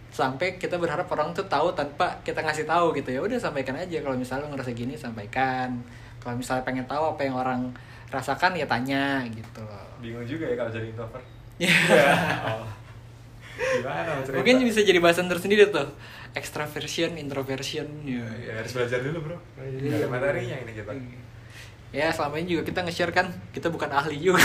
sampai 0.10 0.58
kita 0.58 0.78
berharap 0.82 1.06
orang 1.10 1.34
tuh 1.34 1.46
tahu 1.46 1.70
tanpa 1.78 2.18
kita 2.26 2.42
ngasih 2.42 2.66
tahu 2.68 2.92
gitu 2.98 3.14
ya. 3.14 3.20
Udah 3.22 3.38
sampaikan 3.38 3.78
aja 3.78 4.02
kalau 4.02 4.18
misalnya 4.18 4.50
lo 4.50 4.58
ngerasa 4.58 4.74
gini 4.76 4.98
sampaikan. 4.98 5.80
Kalau 6.18 6.36
misalnya 6.36 6.66
pengen 6.66 6.86
tahu 6.90 7.14
apa 7.16 7.22
yang 7.24 7.36
orang 7.38 7.70
rasakan 8.10 8.58
ya 8.58 8.66
tanya 8.66 9.22
gitu 9.30 9.62
loh. 9.62 9.86
Bingung 10.02 10.26
juga 10.26 10.50
ya 10.50 10.56
kalau 10.60 10.72
jadi 10.74 10.90
introvert. 10.92 11.26
Ya. 11.62 11.70
Oh. 12.50 12.66
Gimana 13.54 14.26
cerita? 14.26 14.42
Mungkin 14.42 14.66
bisa 14.66 14.82
jadi 14.82 14.98
bahasan 14.98 15.30
tersendiri 15.30 15.70
tuh. 15.70 15.86
Extraversion, 16.34 17.14
introversion. 17.16 17.86
Ya, 18.02 18.26
Ya, 18.40 18.54
harus 18.58 18.74
belajar 18.74 19.00
dulu 19.00 19.18
bro. 19.24 19.38
Gak 19.54 19.70
ada 19.96 20.08
materinya 20.10 20.56
ini 20.60 20.74
kita. 20.74 20.92
ya 21.94 22.10
selama 22.10 22.42
ini 22.42 22.58
juga 22.58 22.66
kita 22.66 22.82
nge-share 22.82 23.14
kan 23.14 23.30
kita 23.54 23.70
bukan 23.70 23.86
ahli 23.86 24.18
juga. 24.18 24.42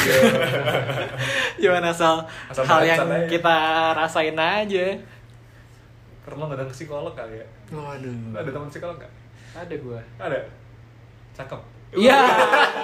Cuman 1.64 1.81
asal, 1.83 2.29
Asal 2.46 2.64
hal 2.64 2.81
yang 2.85 3.09
aja. 3.09 3.24
kita 3.24 3.57
rasain 3.96 4.37
aja. 4.37 4.87
Perlu 6.22 6.44
nggak 6.44 6.61
ada 6.61 6.68
psikolog 6.68 7.16
kali 7.16 7.40
ya? 7.40 7.46
Waduh. 7.72 8.37
Ada 8.37 8.51
teman 8.53 8.68
psikolog 8.68 9.01
nggak? 9.01 9.12
Ada 9.57 9.74
gua. 9.81 10.01
Ada. 10.20 10.38
Cakep. 11.33 11.61
Iya. 11.96 12.20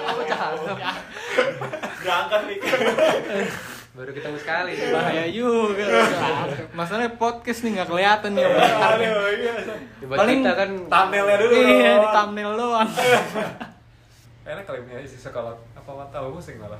Oh, 0.09 0.25
cakep. 0.33 0.77
berangkat 2.01 2.41
nih 2.45 2.57
baru 3.95 4.11
ketemu 4.11 4.35
sekali 4.35 4.71
Bahaya 4.91 5.25
juga. 5.31 5.87
Masalahnya 6.75 7.15
podcast 7.15 7.63
nih 7.63 7.79
nggak 7.79 7.87
kelihatan 7.87 8.31
nih. 8.35 8.43
Aduh, 8.43 9.27
iya. 9.31 9.53
Coba 10.03 10.13
Paling 10.19 10.39
kita 10.43 10.51
kan 10.53 10.69
Thumbnailnya 10.91 11.35
dulu. 11.39 11.53
Iya, 11.55 11.91
di 11.95 12.07
thumbnail 12.11 12.51
doang. 12.53 12.89
Enak 14.51 14.63
kali 14.63 14.79
punya 14.83 14.99
isi 14.99 15.15
psikolog. 15.15 15.55
Apa 15.73 15.89
mau 15.89 16.05
tahu 16.11 16.35
pusing 16.35 16.59
malah? 16.59 16.77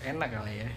Enak 0.00 0.30
kali 0.30 0.62
ya. 0.62 0.70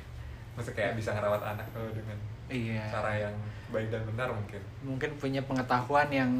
Masa 0.57 0.73
kayak 0.73 0.97
bisa 0.97 1.13
ngerawat 1.13 1.41
anak 1.45 1.65
tuh 1.69 1.85
dengan 1.93 2.17
Iya. 2.45 2.85
cara 2.89 3.11
yang 3.15 3.35
baik 3.69 3.89
dan 3.89 4.01
benar 4.05 4.29
mungkin. 4.29 4.61
Mungkin 4.81 5.09
punya 5.17 5.41
pengetahuan 5.41 6.09
yang 6.09 6.31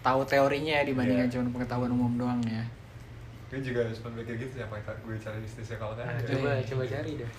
tahu 0.00 0.22
teorinya 0.22 0.82
dibandingkan 0.82 1.26
Iya. 1.26 1.34
cuma 1.34 1.54
pengetahuan 1.54 1.90
umum 1.90 2.14
doang 2.16 2.42
ya. 2.44 2.62
gue 3.48 3.64
juga 3.64 3.80
cuma 3.96 4.12
mikir 4.12 4.36
gitu 4.36 4.60
siapa 4.60 4.76
yang 4.76 4.84
gue 4.84 5.16
cari 5.16 5.40
bisnisnya 5.40 5.80
kalau 5.80 5.96
kan 5.96 6.04
ya. 6.04 6.20
coba 6.20 6.52
Iya. 6.52 6.68
coba 6.68 6.82
cari 6.84 7.10
deh 7.16 7.30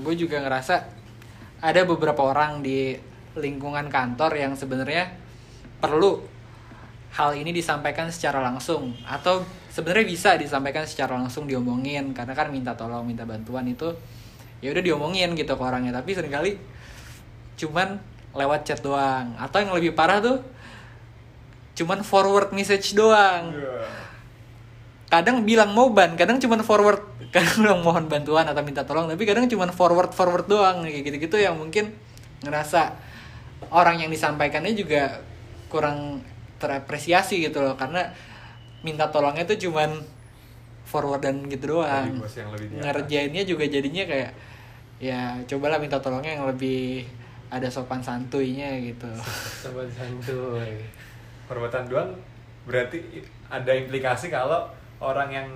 gue 0.00 0.14
juga 0.16 0.40
ngerasa 0.40 0.74
ada 1.60 1.80
beberapa 1.84 2.24
orang 2.24 2.64
di 2.64 2.96
lingkungan 3.36 3.92
kantor 3.92 4.32
yang 4.32 4.52
sebenarnya 4.56 5.12
perlu 5.76 6.24
hal 7.16 7.32
ini 7.36 7.52
disampaikan 7.52 8.08
secara 8.12 8.40
langsung 8.44 8.92
atau 9.08 9.44
sebenarnya 9.72 10.08
bisa 10.08 10.30
disampaikan 10.40 10.88
secara 10.88 11.16
langsung 11.16 11.44
diomongin 11.44 12.16
karena 12.16 12.32
kan 12.32 12.48
minta 12.48 12.72
tolong 12.72 13.04
minta 13.04 13.28
bantuan 13.28 13.68
itu 13.68 13.92
ya 14.60 14.72
udah 14.72 14.84
diomongin 14.84 15.36
gitu 15.36 15.52
ke 15.52 15.62
orangnya. 15.62 15.92
Tapi 15.96 16.16
sering 16.16 16.32
kali 16.32 16.56
cuman 17.56 18.00
lewat 18.36 18.68
chat 18.68 18.80
doang. 18.80 19.36
Atau 19.36 19.64
yang 19.64 19.72
lebih 19.76 19.92
parah 19.92 20.20
tuh 20.20 20.40
cuman 21.76 22.00
forward 22.00 22.52
message 22.56 22.96
doang. 22.96 23.52
Iya. 23.52 23.84
Kadang 25.06 25.46
bilang 25.46 25.70
mau 25.70 25.94
ban 25.94 26.18
kadang 26.18 26.42
cuman 26.42 26.66
forward 26.66 27.02
kadang 27.34 27.62
bilang 27.62 27.80
mohon 27.82 28.10
bantuan 28.10 28.46
atau 28.46 28.62
minta 28.66 28.82
tolong 28.82 29.06
tapi 29.06 29.22
kadang 29.22 29.46
cuman 29.46 29.70
forward 29.70 30.10
forward 30.10 30.46
doang 30.50 30.82
kayak 30.82 31.06
gitu 31.06 31.16
gitu 31.30 31.36
yang 31.38 31.54
mungkin 31.54 31.94
ngerasa 32.42 32.94
orang 33.70 34.02
yang 34.02 34.10
disampaikannya 34.12 34.76
juga 34.76 35.22
kurang 35.70 36.22
terapresiasi 36.56 37.42
gitu 37.42 37.60
loh 37.60 37.76
karena 37.76 38.12
minta 38.84 39.08
tolongnya 39.10 39.44
tuh 39.48 39.58
cuman 39.58 40.16
forward 40.86 41.20
dan 41.20 41.42
gitu 41.50 41.76
doang. 41.76 42.22
Ngerjainnya 42.78 43.42
juga 43.42 43.66
jadinya 43.66 44.06
kayak 44.06 44.32
ya 45.02 45.36
cobalah 45.44 45.76
minta 45.82 45.98
tolongnya 45.98 46.38
yang 46.38 46.46
lebih 46.48 47.04
ada 47.50 47.66
sopan 47.66 48.00
santuinya 48.00 48.78
gitu. 48.80 49.10
Sobat 49.66 49.90
santuy 49.98 50.86
perbuatan 51.50 51.90
doang 51.90 52.10
berarti 52.66 53.22
ada 53.46 53.70
implikasi 53.70 54.30
kalau 54.30 54.66
orang 54.98 55.28
yang 55.28 55.46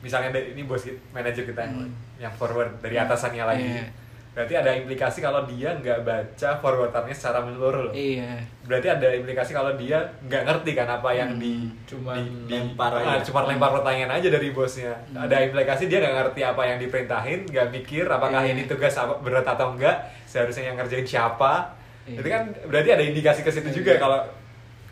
misalnya 0.00 0.30
dari- 0.30 0.52
ini 0.52 0.62
bos 0.62 0.82
kita, 0.82 1.00
manajer 1.10 1.44
kita 1.44 1.60
yang, 1.60 1.76
Hmm. 1.80 1.92
yang 2.20 2.32
forward 2.32 2.76
dari 2.78 2.94
atasannya 2.94 3.40
lagi 3.42 3.64
Iya. 3.70 3.86
berarti 4.30 4.50
ada 4.52 4.70
implikasi 4.74 5.18
kalau 5.20 5.46
dia 5.46 5.70
nggak 5.72 6.02
baca 6.02 6.50
forwardannya 6.58 7.14
secara 7.14 7.38
menyeluruh 7.40 7.86
loh. 7.86 7.94
iya 7.94 8.34
berarti 8.60 8.90
ada 8.90 9.08
implikasi 9.08 9.54
kalau 9.54 9.72
dia 9.74 9.96
nggak 10.20 10.42
ngerti 10.42 10.70
kan 10.74 10.90
apa 10.90 11.06
yang 11.08 11.38
di 11.38 11.70
Cuman 11.86 12.18
di, 12.18 12.26
di- 12.44 12.58
lempar 12.58 12.90
ah, 12.92 13.14
aja. 13.14 13.22
cuma 13.22 13.46
lempar 13.46 13.70
pertanyaan 13.72 14.10
aja 14.12 14.28
dari 14.28 14.50
bosnya 14.50 14.90
ada 15.08 15.38
implikasi 15.38 15.86
dia 15.86 16.02
nggak 16.02 16.14
ngerti 16.18 16.40
apa 16.42 16.62
yang 16.66 16.76
diperintahin 16.76 17.46
nggak 17.46 17.66
mikir 17.70 18.04
apakah 18.04 18.42
Iya. 18.42 18.52
ini 18.52 18.62
tugas 18.66 18.92
apa 18.92 19.14
berat 19.16 19.46
atau 19.46 19.70
enggak 19.70 19.96
seharusnya 20.26 20.66
yang 20.66 20.76
ngerjain 20.76 21.06
siapa 21.06 21.70
Iya. 22.04 22.18
itu 22.18 22.28
kan 22.28 22.42
berarti 22.66 22.90
ada 22.90 23.04
indikasi 23.06 23.40
ke 23.40 23.48
situ 23.48 23.70
juga 23.72 23.96
kalau 23.96 24.18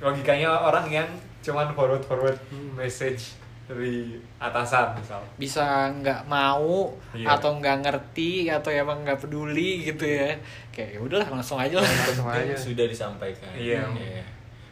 logikanya 0.00 0.48
orang 0.62 0.86
yang 0.88 1.08
cuman 1.42 1.66
forward 1.68 2.00
forward 2.00 2.38
message 2.72 3.34
dari 3.62 4.18
atasan 4.36 4.92
misal. 4.98 5.22
Bisa 5.36 5.64
nggak 5.94 6.26
mau 6.26 6.92
Iya. 7.14 7.38
atau 7.38 7.56
nggak 7.56 7.76
ngerti 7.82 8.50
atau 8.50 8.68
emang 8.68 9.06
nggak 9.06 9.22
peduli 9.22 9.86
gitu 9.86 10.02
ya. 10.04 10.34
Kayak 10.68 10.96
ya 10.96 10.98
udahlah 11.00 11.28
langsung 11.30 11.56
aja 11.56 11.78
lah. 11.78 11.86
Langsung 12.06 12.28
aja. 12.28 12.54
Sudah 12.54 12.86
disampaikan. 12.86 13.48
Iya. 13.54 13.84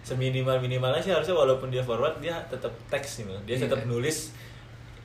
seminimal 0.01 0.57
minimalnya 0.59 0.97
sih 0.99 1.13
harusnya 1.13 1.37
walaupun 1.37 1.69
dia 1.69 1.85
forward 1.85 2.19
dia 2.25 2.33
tetap 2.49 2.73
teks 2.89 3.21
nih 3.21 3.37
dia 3.45 3.55
Iya. 3.55 3.69
tetap 3.69 3.85
nulis 3.85 4.33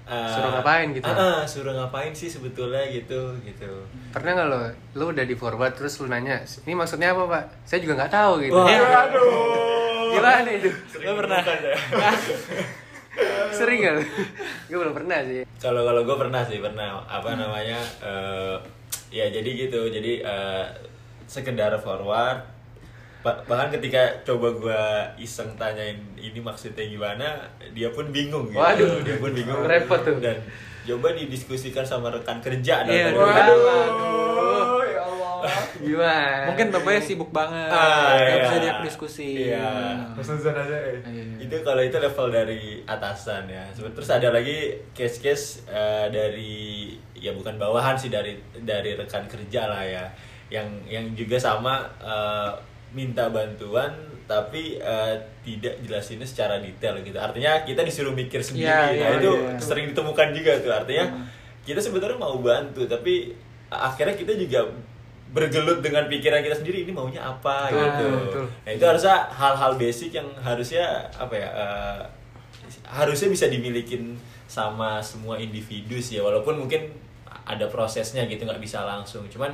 uh, 0.08 0.32
Suruh 0.32 0.50
ngapain 0.56 0.88
gitu. 0.96 1.04
ah, 1.04 1.14
ah, 1.14 1.40
suruh 1.44 1.76
ngapain 1.76 2.16
sih 2.16 2.32
sebetulnya 2.32 2.80
gitu 2.88 3.36
gitu. 3.44 3.70
Pernah 4.16 4.32
nggak 4.34 4.48
lo 4.48 4.60
lo 4.96 5.04
udah 5.12 5.28
di 5.28 5.36
forward 5.36 5.76
terus 5.76 6.00
lu 6.00 6.08
nanya 6.08 6.40
ini 6.64 6.74
maksudnya 6.74 7.12
apa 7.12 7.28
pak? 7.28 7.44
Saya 7.68 7.84
juga 7.84 8.02
nggak 8.02 8.14
tahu 8.16 8.34
gitu. 8.48 8.56
Wah. 8.56 8.72
Aduh 8.72 10.16
gimana 10.16 10.50
itu? 10.56 10.70
Lo 11.04 11.12
pernah 11.20 11.40
sering 13.58 13.82
lo 13.86 14.02
gue 14.68 14.78
belum 14.78 14.96
pernah 14.96 15.20
sih. 15.24 15.44
Kalau 15.62 15.82
kalau 15.88 16.02
gue 16.04 16.16
pernah 16.18 16.42
sih 16.44 16.60
pernah. 16.60 17.02
Apa 17.08 17.38
namanya 17.38 17.80
eh, 18.04 18.56
ya 19.14 19.26
jadi 19.32 19.50
gitu. 19.68 19.88
Jadi 19.88 20.22
eh, 20.22 20.66
sekedar 21.26 21.72
forward. 21.80 22.44
Ba- 23.26 23.42
bahkan 23.50 23.74
ketika 23.74 24.22
coba 24.22 24.54
gue 24.54 24.84
iseng 25.26 25.58
tanyain 25.58 25.98
ini 26.14 26.38
maksudnya 26.38 26.86
gimana 26.86 27.42
dia 27.74 27.90
pun 27.90 28.14
bingung 28.14 28.54
gitu. 28.54 28.62
Waduh. 28.62 29.02
dia 29.02 29.18
pun 29.18 29.32
bingung. 29.34 29.66
Repot 29.66 30.02
tuh. 30.06 30.22
dan 30.22 30.38
coba 30.86 31.18
didiskusikan 31.18 31.82
sama 31.82 32.14
rekan 32.14 32.38
kerja 32.38 32.86
dan 32.86 32.94
kerja. 33.10 33.18
waduh. 33.18 33.58
Allah 33.58 34.55
gimana 35.80 36.48
mungkin 36.48 36.68
bapaknya 36.70 37.02
sibuk 37.02 37.30
banget 37.30 37.68
Ah, 37.68 38.14
nggak 38.14 38.28
iya. 38.28 38.42
bisa 38.42 38.56
diajak 38.58 38.78
diskusi 38.84 39.30
Iya. 39.48 39.68
Husnuzon 40.14 40.54
aja 40.54 40.78
eh. 40.78 40.98
Iya. 41.04 41.24
itu 41.42 41.56
kalau 41.62 41.82
itu 41.82 41.98
level 41.98 42.28
dari 42.30 42.62
atasan 42.84 43.46
ya 43.46 43.64
terus 43.72 44.10
ada 44.10 44.30
lagi 44.30 44.58
case-case 44.92 45.66
eh, 45.66 46.08
dari 46.10 46.54
ya 47.14 47.32
bukan 47.32 47.56
bawahan 47.56 47.94
sih 47.94 48.08
dari 48.08 48.36
dari 48.58 48.94
rekan 48.94 49.26
kerja 49.26 49.66
lah 49.66 49.82
ya 49.82 50.06
yang 50.48 50.68
yang 50.86 51.06
juga 51.12 51.36
sama 51.36 51.82
eh, 51.98 52.52
minta 52.92 53.28
bantuan 53.28 53.92
tapi 54.26 54.78
eh, 54.78 55.14
tidak 55.42 55.78
jelasinnya 55.80 56.26
secara 56.26 56.58
detail 56.58 56.98
gitu 57.00 57.16
artinya 57.16 57.62
kita 57.62 57.82
disuruh 57.82 58.12
mikir 58.12 58.42
sendiri 58.42 58.66
Iya, 58.66 58.78
nah 58.78 58.90
iya, 58.92 59.08
itu 59.20 59.32
iya. 59.32 59.58
sering 59.58 59.86
ditemukan 59.90 60.34
juga 60.34 60.58
tuh 60.58 60.74
artinya 60.74 61.06
kita 61.62 61.78
sebetulnya 61.78 62.16
mau 62.16 62.38
bantu 62.38 62.86
tapi 62.86 63.34
akhirnya 63.68 64.14
kita 64.14 64.34
juga 64.36 64.66
bergelut 65.36 65.84
dengan 65.84 66.08
pikiran 66.08 66.40
kita 66.40 66.56
sendiri 66.64 66.88
ini 66.88 66.96
maunya 66.96 67.20
apa 67.20 67.68
Betul, 67.68 67.84
gitu. 67.84 68.08
betul. 68.16 68.46
Nah 68.64 68.72
itu 68.72 68.86
harusnya 68.88 69.16
hal-hal 69.36 69.72
basic 69.76 70.16
yang 70.16 70.28
harusnya 70.40 71.12
apa 71.20 71.36
ya 71.36 71.50
eh, 71.52 72.02
harusnya 72.88 73.28
bisa 73.28 73.52
dimilikin 73.52 74.16
sama 74.48 75.04
semua 75.04 75.36
individu 75.36 76.00
sih 76.00 76.18
ya 76.18 76.24
walaupun 76.24 76.56
mungkin 76.64 76.88
ada 77.44 77.68
prosesnya 77.68 78.24
gitu 78.32 78.48
nggak 78.48 78.64
bisa 78.64 78.88
langsung. 78.88 79.28
Cuman 79.28 79.52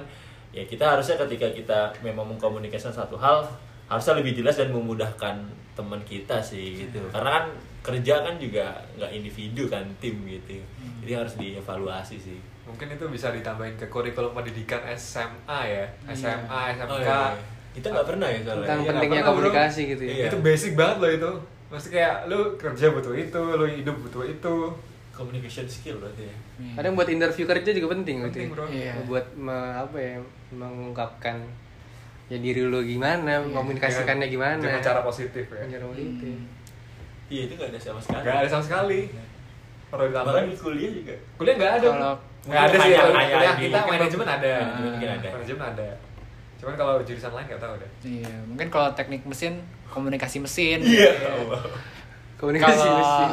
ya 0.54 0.62
kita 0.70 0.86
harusnya 0.86 1.18
ketika 1.26 1.50
kita 1.50 1.80
memang 2.06 2.30
mengkomunikasikan 2.30 2.94
satu 2.94 3.18
hal 3.18 3.50
harusnya 3.90 4.22
lebih 4.22 4.38
jelas 4.38 4.62
dan 4.62 4.70
memudahkan 4.70 5.42
teman 5.74 6.00
kita 6.06 6.38
sih 6.46 6.86
gitu. 6.86 7.02
Karena 7.10 7.42
kan 7.42 7.46
kerja 7.82 8.22
kan 8.22 8.38
juga 8.38 8.78
nggak 9.02 9.12
individu 9.18 9.66
kan 9.66 9.82
tim 9.98 10.14
gitu. 10.30 10.62
Jadi 11.02 11.12
harus 11.18 11.34
dievaluasi 11.42 12.22
sih 12.22 12.51
mungkin 12.64 12.88
itu 12.88 13.06
bisa 13.08 13.28
ditambahin 13.30 13.76
ke 13.76 13.86
kurikulum 13.86 14.32
pendidikan 14.32 14.80
SMA 14.92 15.60
ya. 15.64 15.86
SMA 16.08 16.60
SMK 16.74 16.88
Oh, 16.88 17.00
iya. 17.00 17.34
kita 17.72 17.88
nggak 17.90 18.08
pernah 18.08 18.28
ya 18.28 18.40
kalau 18.42 18.62
tentang 18.62 18.80
Iya, 18.80 18.90
pentingnya 18.90 19.10
pernah, 19.18 19.26
bro. 19.28 19.40
komunikasi 19.44 19.82
gitu 19.90 20.04
ya? 20.04 20.14
Iya. 20.14 20.26
itu 20.28 20.38
basic 20.40 20.72
banget 20.74 20.98
loh 20.98 21.12
itu. 21.12 21.32
Mesti 21.70 21.88
kayak 21.90 22.16
lu 22.28 22.40
kerja 22.56 22.86
butuh 22.90 23.14
itu 23.14 23.42
lu 23.54 23.66
hidup 23.66 23.96
butuh 24.00 24.24
itu. 24.26 24.56
Communication 25.12 25.66
skill 25.66 25.98
berarti 25.98 26.24
ya? 26.24 26.36
Kadang 26.74 26.94
buat 26.94 27.08
interview 27.08 27.46
kerja 27.46 27.70
juga 27.70 27.88
penting, 27.92 28.24
Penting, 28.24 28.48
gitu 28.48 28.54
bro. 28.54 28.66
Iya. 28.68 28.94
buat 29.04 29.26
me- 29.34 29.52
apa 29.78 29.98
ya 29.98 30.16
mengungkapkan 30.52 31.38
ya 32.28 32.38
diri 32.38 32.64
lu 32.64 32.80
gimana 32.82 33.44
komunikasikannya 33.46 34.28
gimana. 34.28 34.56
Dengan 34.58 34.80
cara 34.82 35.02
positif 35.02 35.46
ya. 35.46 35.60
Dengan 35.60 35.72
cara 35.74 35.86
positif. 35.90 36.36
iya 37.28 37.42
itu 37.44 37.54
nggak 37.54 37.70
ada 37.70 37.80
sama 37.80 38.00
sekali. 38.00 38.22
Nggak 38.22 38.38
ada 38.38 38.50
sama 38.50 38.64
sekali 38.64 39.00
perlu 39.92 40.08
bahkan 40.10 40.48
di 40.48 40.56
kuliah 40.56 40.90
juga. 40.90 41.16
Kuliah 41.36 41.56
nggak 41.56 41.72
ada. 41.74 41.88
Kalau- 41.90 42.20
nggak 42.42 42.62
ada 42.64 42.76
sih. 42.78 42.92
Kuliah 42.96 43.54
di- 43.54 43.64
kita 43.68 43.80
manajemen 43.86 44.28
ada. 44.30 44.54
Mungkin 44.80 45.08
ada. 45.12 45.28
manajemen 45.30 45.64
ada. 45.68 45.90
Cuman 46.56 46.74
kalau 46.76 46.94
jurusan 47.02 47.32
lain 47.32 47.46
nggak 47.46 47.60
tahu 47.60 47.74
deh. 47.76 47.90
Iya, 48.02 48.34
mungkin 48.46 48.68
kalau 48.68 48.90
teknik 48.92 49.22
mesin 49.24 49.54
komunikasi 49.88 50.38
mesin. 50.40 50.80
iya 50.80 51.12
komunikasi 52.38 52.74
Kalau 52.80 52.98
mesti. 52.98 53.26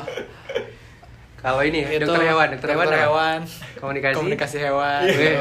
kalau 1.38 1.60
ini 1.62 1.80
itu 1.86 2.02
dokter 2.02 2.22
hewan 2.26 2.48
dokter 2.50 2.68
hewan 2.68 2.86
apa? 2.88 2.98
hewan, 2.98 3.38
komunikasi? 3.76 4.14
Komunikasi 4.16 4.56
hewan. 4.58 5.02
Iya. 5.06 5.40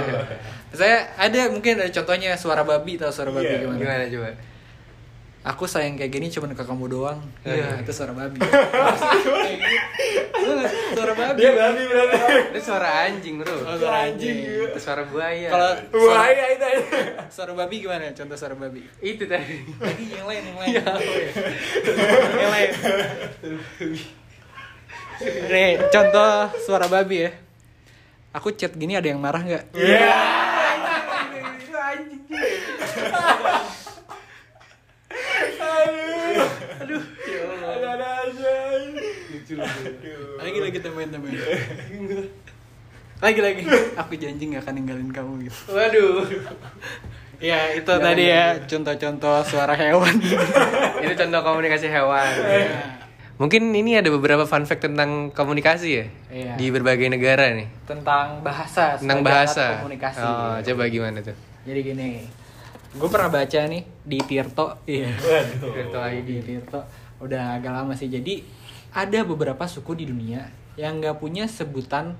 Saya 0.69 0.97
ada 1.15 1.49
mungkin 1.49 1.73
ada 1.75 1.89
contohnya 1.89 2.31
suara 2.33 2.61
babi 2.61 2.95
atau 2.95 3.09
suara 3.09 3.27
babi 3.29 3.49
Iya, 3.49 3.65
gimana? 3.65 3.79
gimana 3.81 4.03
coba 4.05 4.29
Aku 5.47 5.63
sayang 5.63 5.95
kayak 5.95 6.11
gini 6.11 6.27
cuman 6.27 6.51
ke 6.51 6.59
kamu 6.59 6.91
doang. 6.91 7.23
Iya. 7.41 7.55
Iya, 7.55 7.67
itu 7.79 7.91
suara 7.91 8.11
babi. 8.11 8.35
Itu 10.37 10.53
suara 10.93 11.13
babi. 11.13 11.39
dia 11.39 11.51
berani 11.51 11.81
berani 11.83 12.15
itu 12.49 12.59
suara 12.61 12.89
anjing 13.03 13.35
bro 13.37 13.51
Oh, 13.57 13.75
suara 13.75 14.07
anjing. 14.07 14.37
itu 14.39 14.79
suara 14.79 15.03
buaya 15.03 15.49
Kalau 15.49 15.71
iya 16.15 16.45
itu 16.51 16.67
suara 17.29 17.51
babi 17.53 17.75
gimana? 17.79 18.11
Contoh 18.11 18.35
suara 18.35 18.55
babi. 18.55 18.83
itu 19.01 19.23
tadi 19.23 19.59
Lagi 19.77 20.05
yang 20.09 20.23
lain, 20.23 20.43
yang 20.45 20.57
lain. 20.57 20.71
Ya, 20.73 20.83
yang 22.37 22.51
lain. 22.51 22.69
Nih, 25.47 25.71
contoh 25.89 26.31
suara 26.61 26.87
babi 26.87 27.17
ya. 27.23 27.31
Aku 28.31 28.51
chat 28.53 28.71
gini 28.71 28.95
ada 28.95 29.07
yang 29.07 29.19
marah 29.19 29.41
nggak? 29.41 29.63
Iya. 29.73 30.11
itu 31.57 31.73
anjing 31.73 32.21
Ada 36.77 36.95
ada 37.93 38.07
aja. 38.23 38.53
Lagi 40.37 40.59
lagi 40.59 40.79
temen 40.79 41.07
temen. 41.07 41.31
Lagi 43.17 43.39
lagi. 43.39 43.61
Aku 43.97 44.13
janji 44.13 44.43
nggak 44.45 44.61
akan 44.61 44.73
ninggalin 44.75 45.09
kamu 45.09 45.33
gitu. 45.43 45.59
waduh 45.69 46.21
Ya 47.37 47.69
itu 47.71 47.85
tadi 47.85 48.25
ya 48.25 48.57
contoh-contoh 48.59 49.41
suara 49.43 49.73
hewan. 49.73 50.17
itu 51.03 51.13
contoh 51.15 51.41
komunikasi 51.43 51.85
hewan 51.87 52.25
Ya. 52.39 52.97
Mungkin 53.37 53.69
ini 53.69 53.93
ada 53.93 54.09
beberapa 54.09 54.43
fun 54.43 54.65
fact 54.65 54.81
tentang 54.83 55.29
komunikasi 55.29 55.89
ya 55.91 56.05
Iya. 56.27 56.53
di 56.57 56.67
berbagai 56.67 57.05
negara 57.07 57.53
nih. 57.53 57.69
tentang 57.85 58.41
bahasa 58.41 58.97
Tentang 58.97 59.21
bahasa. 59.21 59.77
komunikasi 59.77 60.17
Oh, 60.19 60.57
coba 60.59 60.83
gimana 60.87 61.21
tuh? 61.21 61.37
jadi 61.61 61.79
gini 61.83 62.25
gue 62.89 63.09
pernah 63.11 63.29
baca 63.29 63.59
nih 63.63 63.83
di 64.01 64.17
Tirto 64.19 64.81
iya 64.83 65.13
Waduh. 65.13 65.69
Tirto 65.69 65.99
ID. 66.01 66.27
di 66.31 66.43
Tirto 66.47 66.81
udah 67.19 67.43
agak 67.55 67.69
lama 67.71 67.93
sih 67.93 68.09
jadi 68.09 68.41
ada 68.93 69.19
beberapa 69.23 69.63
suku 69.67 69.97
di 69.97 70.05
dunia 70.09 70.47
yang 70.77 71.01
nggak 71.01 71.17
punya 71.17 71.49
sebutan 71.49 72.13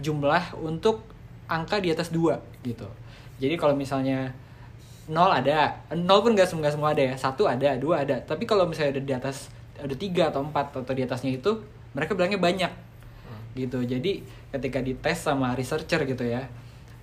jumlah 0.00 0.56
untuk 0.58 1.04
angka 1.46 1.78
di 1.78 1.92
atas 1.92 2.08
dua 2.08 2.40
gitu. 2.64 2.88
Jadi 3.36 3.54
kalau 3.60 3.76
misalnya 3.76 4.32
nol 5.10 5.28
ada 5.28 5.82
nol 5.92 6.22
pun 6.22 6.32
nggak 6.32 6.48
semua 6.48 6.72
semua 6.72 6.96
ada 6.96 7.02
ya. 7.02 7.14
Satu 7.18 7.44
ada 7.44 7.76
dua 7.76 8.02
ada. 8.02 8.16
Tapi 8.24 8.48
kalau 8.48 8.64
misalnya 8.64 8.98
ada 8.98 9.02
di 9.04 9.14
atas 9.14 9.52
ada 9.76 9.94
tiga 9.98 10.32
atau 10.32 10.40
empat 10.46 10.72
atau 10.78 10.92
di 10.94 11.02
atasnya 11.04 11.36
itu 11.36 11.60
mereka 11.92 12.16
bilangnya 12.16 12.40
banyak 12.40 12.72
gitu. 13.52 13.84
Jadi 13.84 14.24
ketika 14.52 14.80
dites 14.80 15.18
sama 15.20 15.52
researcher 15.52 16.08
gitu 16.08 16.24
ya 16.24 16.48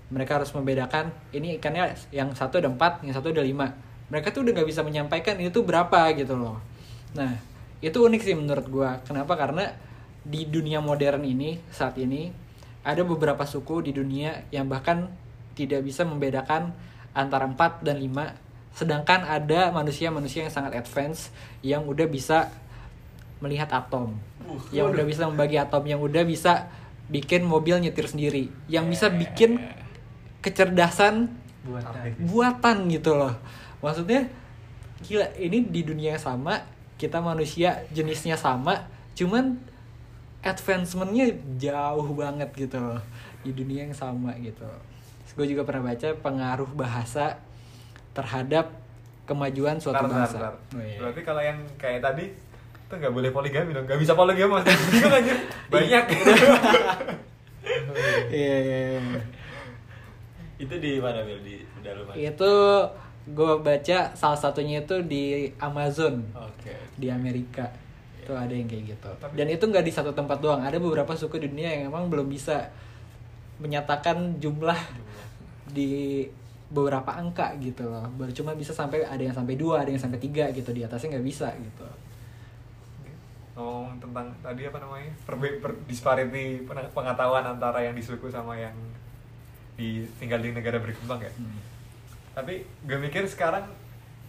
mereka 0.10 0.42
harus 0.42 0.50
membedakan 0.58 1.14
ini 1.30 1.62
ikannya 1.62 1.94
yang 2.10 2.34
satu 2.34 2.58
ada 2.58 2.70
empat 2.70 3.06
yang 3.06 3.14
satu 3.14 3.30
ada 3.30 3.46
lima. 3.46 3.70
Mereka 4.10 4.34
tuh 4.34 4.42
udah 4.42 4.58
nggak 4.58 4.70
bisa 4.70 4.82
menyampaikan 4.82 5.38
ini 5.38 5.54
tuh 5.54 5.62
berapa 5.62 6.10
gitu 6.18 6.34
loh. 6.34 6.58
Nah 7.14 7.38
itu 7.80 7.98
unik 8.00 8.22
sih 8.22 8.36
menurut 8.36 8.66
gua. 8.68 9.00
Kenapa? 9.08 9.40
Karena 9.40 9.72
di 10.24 10.46
dunia 10.46 10.84
modern 10.84 11.24
ini 11.24 11.60
saat 11.72 11.96
ini 11.96 12.32
ada 12.84 13.04
beberapa 13.04 13.44
suku 13.48 13.88
di 13.88 13.92
dunia 13.96 14.48
yang 14.52 14.68
bahkan 14.68 15.08
tidak 15.56 15.84
bisa 15.84 16.08
membedakan 16.08 16.72
antara 17.12 17.44
4 17.48 17.84
dan 17.84 18.00
5 18.00 18.50
sedangkan 18.80 19.26
ada 19.26 19.74
manusia-manusia 19.76 20.48
yang 20.48 20.54
sangat 20.54 20.80
advance 20.80 21.34
yang 21.66 21.84
udah 21.84 22.08
bisa 22.08 22.48
melihat 23.44 23.68
atom. 23.76 24.16
Yang 24.72 24.86
udah 24.96 25.06
bisa 25.08 25.22
membagi 25.28 25.58
atom. 25.60 25.84
Yang 25.84 26.02
udah 26.08 26.24
bisa 26.24 26.54
bikin 27.12 27.44
mobil 27.44 27.76
nyetir 27.82 28.08
sendiri. 28.08 28.48
Yang 28.72 28.86
bisa 28.96 29.08
bikin 29.12 29.60
kecerdasan 30.40 31.28
Buatan. 31.60 32.16
buatan 32.24 32.78
gitu 32.88 33.20
loh. 33.20 33.36
Maksudnya 33.84 34.32
gila 35.04 35.28
ini 35.36 35.68
di 35.68 35.82
dunia 35.84 36.16
yang 36.16 36.24
sama 36.24 36.64
kita 37.00 37.24
manusia 37.24 37.88
jenisnya 37.96 38.36
sama 38.36 38.86
cuman 39.16 39.56
advancementnya 40.44 41.40
jauh 41.56 42.08
banget 42.14 42.52
gitu 42.54 42.78
loh 42.78 43.02
di 43.42 43.56
dunia 43.56 43.88
yang 43.88 43.96
sama 43.96 44.36
gitu 44.44 44.68
gue 45.40 45.56
juga 45.56 45.64
pernah 45.64 45.96
baca 45.96 46.08
pengaruh 46.20 46.70
bahasa 46.76 47.40
terhadap 48.12 48.76
kemajuan 49.24 49.80
suatu 49.80 50.04
Bentar, 50.04 50.10
bentar, 50.10 50.28
bangsa 50.28 50.40
bentar. 50.42 50.56
Oh, 50.76 50.84
iya. 50.84 51.00
Berarti 51.00 51.22
kalau 51.24 51.42
yang 51.46 51.60
kayak 51.80 52.02
tadi 52.04 52.26
itu 52.90 52.98
nggak 52.98 53.14
boleh 53.14 53.30
poligami 53.30 53.70
dong, 53.72 53.86
nggak 53.86 54.02
bisa 54.02 54.18
poligami 54.18 54.58
mas. 54.58 54.66
Banyak. 55.70 56.06
iya 58.34 58.56
iya 58.66 58.78
iya. 58.98 59.22
Itu 60.58 60.74
di 60.82 60.98
mana 60.98 61.22
Mil? 61.22 61.38
Di 61.46 61.62
pedalaman? 61.78 62.18
itu 62.18 62.54
gue 63.30 63.52
baca 63.62 63.98
salah 64.14 64.40
satunya 64.40 64.82
itu 64.82 65.06
di 65.06 65.54
Amazon 65.62 66.26
Oke. 66.34 66.74
di 66.98 67.14
Amerika 67.14 67.70
itu 68.18 68.34
ada 68.34 68.50
yang 68.50 68.66
kayak 68.66 68.98
gitu 68.98 69.10
Tapi- 69.22 69.36
dan 69.38 69.48
itu 69.50 69.64
nggak 69.64 69.86
di 69.86 69.94
satu 69.94 70.12
tempat 70.14 70.42
doang 70.42 70.62
ada 70.62 70.78
beberapa 70.78 71.14
suku 71.14 71.38
di 71.38 71.48
dunia 71.54 71.70
yang 71.78 71.94
emang 71.94 72.10
belum 72.10 72.26
bisa 72.26 72.70
menyatakan 73.60 74.40
jumlah 74.40 74.78
di 75.70 76.26
beberapa 76.70 77.18
angka 77.18 77.58
gitu 77.58 77.86
loh 77.86 78.06
baru 78.14 78.30
cuma 78.30 78.54
bisa 78.54 78.74
sampai 78.74 79.02
ada 79.02 79.22
yang 79.22 79.34
sampai 79.34 79.58
dua 79.58 79.82
ada 79.82 79.90
yang 79.90 80.02
sampai 80.02 80.22
tiga 80.22 80.50
gitu 80.54 80.70
di 80.70 80.86
atasnya 80.86 81.18
nggak 81.18 81.28
bisa 81.28 81.50
gitu 81.58 81.86
Ngomong 83.60 84.00
tentang 84.00 84.32
tadi 84.40 84.64
apa 84.64 84.80
namanya? 84.80 85.12
Perbe 85.28 85.60
per, 85.60 85.76
disparity 85.84 86.64
peng- 86.64 86.92
pengetahuan 86.96 87.44
antara 87.44 87.84
yang 87.84 87.92
di 87.92 88.00
suku 88.00 88.32
sama 88.32 88.56
yang 88.56 88.72
di 89.76 90.08
tinggal 90.16 90.40
di 90.40 90.56
negara 90.56 90.80
berkembang 90.80 91.20
ya. 91.20 91.28
Hmm. 91.36 91.60
Tapi 92.40 92.54
gue 92.64 92.96
mikir 92.96 93.28
sekarang 93.28 93.68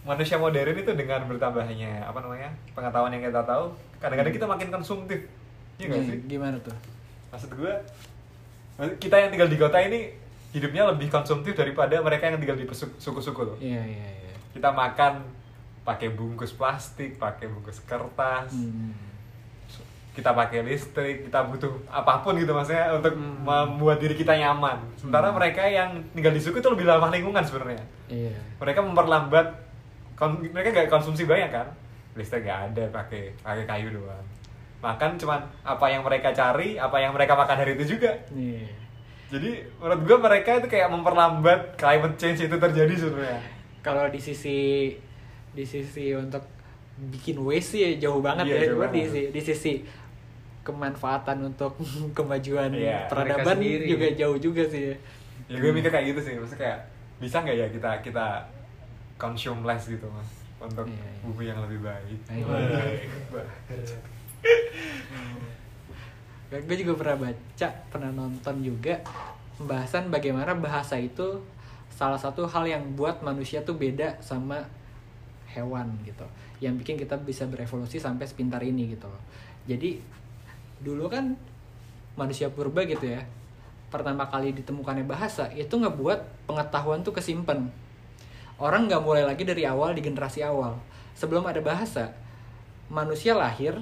manusia 0.03 0.35
modern 0.35 0.75
itu 0.75 0.91
dengan 0.91 1.23
bertambahnya 1.23 2.03
apa 2.03 2.19
namanya 2.19 2.51
pengetahuan 2.75 3.15
yang 3.15 3.23
kita 3.23 3.39
tahu, 3.41 3.71
kadang-kadang 3.97 4.35
kita 4.35 4.43
makin 4.45 4.67
konsumtif. 4.67 5.31
Iya 5.79 5.85
nggak 5.87 6.01
Nih, 6.01 6.09
sih? 6.11 6.19
gimana 6.27 6.57
tuh 6.59 6.75
Maksud 7.31 7.55
gue, 7.55 7.73
kita 8.99 9.15
yang 9.15 9.29
tinggal 9.31 9.47
di 9.47 9.55
kota 9.55 9.79
ini 9.79 10.11
hidupnya 10.51 10.91
lebih 10.91 11.07
konsumtif 11.07 11.55
daripada 11.55 11.95
mereka 12.03 12.27
yang 12.27 12.35
tinggal 12.35 12.59
di 12.59 12.67
suku-suku 12.99 13.41
loh. 13.41 13.55
iya 13.63 13.79
iya 13.79 14.07
iya 14.27 14.33
Kita 14.51 14.75
makan 14.75 15.23
pakai 15.81 16.11
bungkus 16.11 16.51
plastik, 16.51 17.15
pakai 17.15 17.47
bungkus 17.47 17.79
kertas, 17.81 18.51
Hmm. 18.51 18.91
Kita 20.11 20.29
pakai 20.29 20.59
listrik, 20.61 21.25
kita 21.25 21.39
butuh 21.45 21.71
apa 21.87 22.19
pun 22.19 22.35
gitu 22.35 22.51
maksudnya 22.51 22.91
untuk 22.91 23.11
Hmm. 23.11 23.41
membuat 23.41 23.95
diri 23.97 24.11
kita 24.11 24.35
nyaman. 24.35 24.75
Sementara 24.93 25.31
Hmm. 25.31 25.37
mereka 25.37 25.63
yang 25.63 25.89
tinggal 26.11 26.29
di 26.29 26.39
suku 26.39 26.59
itu 26.59 26.67
lebih 26.67 26.83
ramah 26.83 27.07
lingkungan 27.07 27.39
sebenarnya. 27.39 27.79
iya 28.05 28.35
Mereka 28.57 28.79
memperlambat, 28.81 29.47
kon- 30.13 30.43
mereka 30.43 30.69
nggak 30.69 30.89
konsumsi 30.89 31.23
banyak 31.23 31.47
kan? 31.49 31.67
Listrik 32.11 32.43
nggak 32.43 32.59
ada, 32.69 32.83
pakai 32.91 33.31
pakai 33.37 33.63
kayu 33.65 33.87
doang. 33.93 34.25
Makan 34.79 35.15
cuman 35.15 35.39
apa 35.63 35.85
yang 35.87 36.01
mereka 36.01 36.29
cari, 36.31 36.75
apa 36.75 36.97
yang 36.97 37.13
mereka 37.13 37.31
makan 37.31 37.55
hari 37.55 37.73
itu 37.73 37.95
juga. 37.95 38.11
Iya. 38.29 38.67
Jadi 39.31 39.49
menurut 39.77 40.01
gua 40.03 40.17
mereka 40.21 40.59
itu 40.59 40.67
kayak 40.67 40.91
memperlambat 40.91 41.59
climate 41.75 42.15
change 42.15 42.43
itu 42.43 42.57
terjadi 42.57 42.93
sebenarnya. 42.93 43.39
kalau 43.79 44.05
di 44.05 44.19
sisi 44.19 44.91
di 45.49 45.63
sisi 45.63 46.11
untuk 46.11 46.43
bikin 47.01 47.39
waste 47.39 47.73
sih 47.73 47.97
jauh 47.97 48.19
banget 48.19 48.45
Iya, 48.45 48.53
ya 48.53 48.61
jauh 48.69 48.85
di, 48.85 49.01
banget. 49.01 49.31
di 49.31 49.41
sisi 49.41 49.71
kemanfaatan 50.61 51.49
untuk 51.49 51.73
kemajuan 52.17 52.69
Iya, 52.73 53.09
peradaban 53.09 53.57
juga 53.61 54.07
jauh 54.13 54.37
juga 54.37 54.63
sih. 54.69 54.93
Ya 55.49 55.57
gue 55.57 55.71
mikir 55.73 55.89
kayak 55.91 56.15
gitu 56.15 56.21
sih, 56.21 56.33
maksudnya 56.37 56.61
kayak 56.69 56.79
bisa 57.17 57.41
nggak 57.41 57.57
ya 57.57 57.67
kita 57.69 57.91
kita 58.01 58.25
consume 59.17 59.65
less 59.65 59.89
gitu 59.89 60.05
mas? 60.09 60.29
Untuk 60.61 60.85
Iya, 60.85 61.01
iya. 61.01 61.21
bumi 61.25 61.43
yang 61.49 61.59
lebih 61.65 61.81
baik. 61.81 62.17
Ayo. 62.29 62.45
gue 66.51 66.77
juga 66.83 66.93
pernah 66.99 67.31
baca 67.31 67.67
pernah 67.87 68.11
nonton 68.11 68.55
juga 68.59 68.99
pembahasan 69.55 70.11
bagaimana 70.11 70.51
bahasa 70.59 70.99
itu 70.99 71.39
salah 71.87 72.19
satu 72.19 72.43
hal 72.43 72.67
yang 72.67 72.83
buat 72.97 73.23
manusia 73.23 73.63
tuh 73.63 73.77
beda 73.77 74.19
sama 74.19 74.59
hewan 75.47 75.87
gitu. 76.03 76.25
Yang 76.59 76.73
bikin 76.85 76.95
kita 76.99 77.15
bisa 77.21 77.45
berevolusi 77.47 77.97
sampai 78.01 78.25
sepintar 78.27 78.59
ini 78.63 78.93
gitu 78.93 79.07
loh. 79.07 79.21
Jadi 79.69 80.01
dulu 80.81 81.07
kan 81.07 81.37
manusia 82.17 82.49
purba 82.49 82.83
gitu 82.83 83.07
ya. 83.07 83.23
Pertama 83.91 84.27
kali 84.27 84.55
ditemukannya 84.55 85.05
bahasa 85.05 85.51
itu 85.53 85.75
ngebuat 85.75 86.47
pengetahuan 86.47 87.03
tuh 87.03 87.15
kesimpan. 87.15 87.69
Orang 88.61 88.87
nggak 88.87 89.03
mulai 89.03 89.25
lagi 89.25 89.43
dari 89.43 89.65
awal 89.67 89.97
di 89.97 90.01
generasi 90.05 90.45
awal. 90.45 90.77
Sebelum 91.17 91.43
ada 91.45 91.59
bahasa 91.59 92.13
manusia 92.87 93.35
lahir 93.35 93.77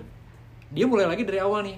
dia 0.69 0.85
mulai 0.85 1.05
lagi 1.09 1.23
dari 1.25 1.39
awal 1.41 1.65
nih. 1.65 1.77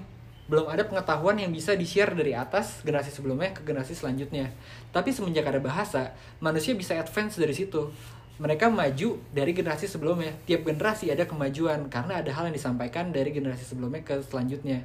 Belum 0.50 0.68
ada 0.68 0.84
pengetahuan 0.84 1.38
yang 1.38 1.54
bisa 1.54 1.72
di-share 1.72 2.12
dari 2.12 2.36
atas 2.36 2.82
generasi 2.84 3.14
sebelumnya 3.14 3.54
ke 3.56 3.64
generasi 3.64 3.96
selanjutnya. 3.96 4.52
Tapi 4.90 5.14
semenjak 5.14 5.48
ada 5.48 5.60
bahasa 5.62 6.12
manusia 6.42 6.76
bisa 6.76 6.98
advance 6.98 7.38
dari 7.38 7.54
situ. 7.56 7.88
Mereka 8.42 8.68
maju 8.68 9.22
dari 9.32 9.52
generasi 9.54 9.86
sebelumnya. 9.86 10.34
Tiap 10.44 10.66
generasi 10.66 11.08
ada 11.08 11.24
kemajuan 11.28 11.88
karena 11.88 12.20
ada 12.20 12.30
hal 12.32 12.50
yang 12.50 12.56
disampaikan 12.56 13.14
dari 13.14 13.30
generasi 13.32 13.64
sebelumnya 13.64 14.02
ke 14.02 14.18
selanjutnya 14.24 14.82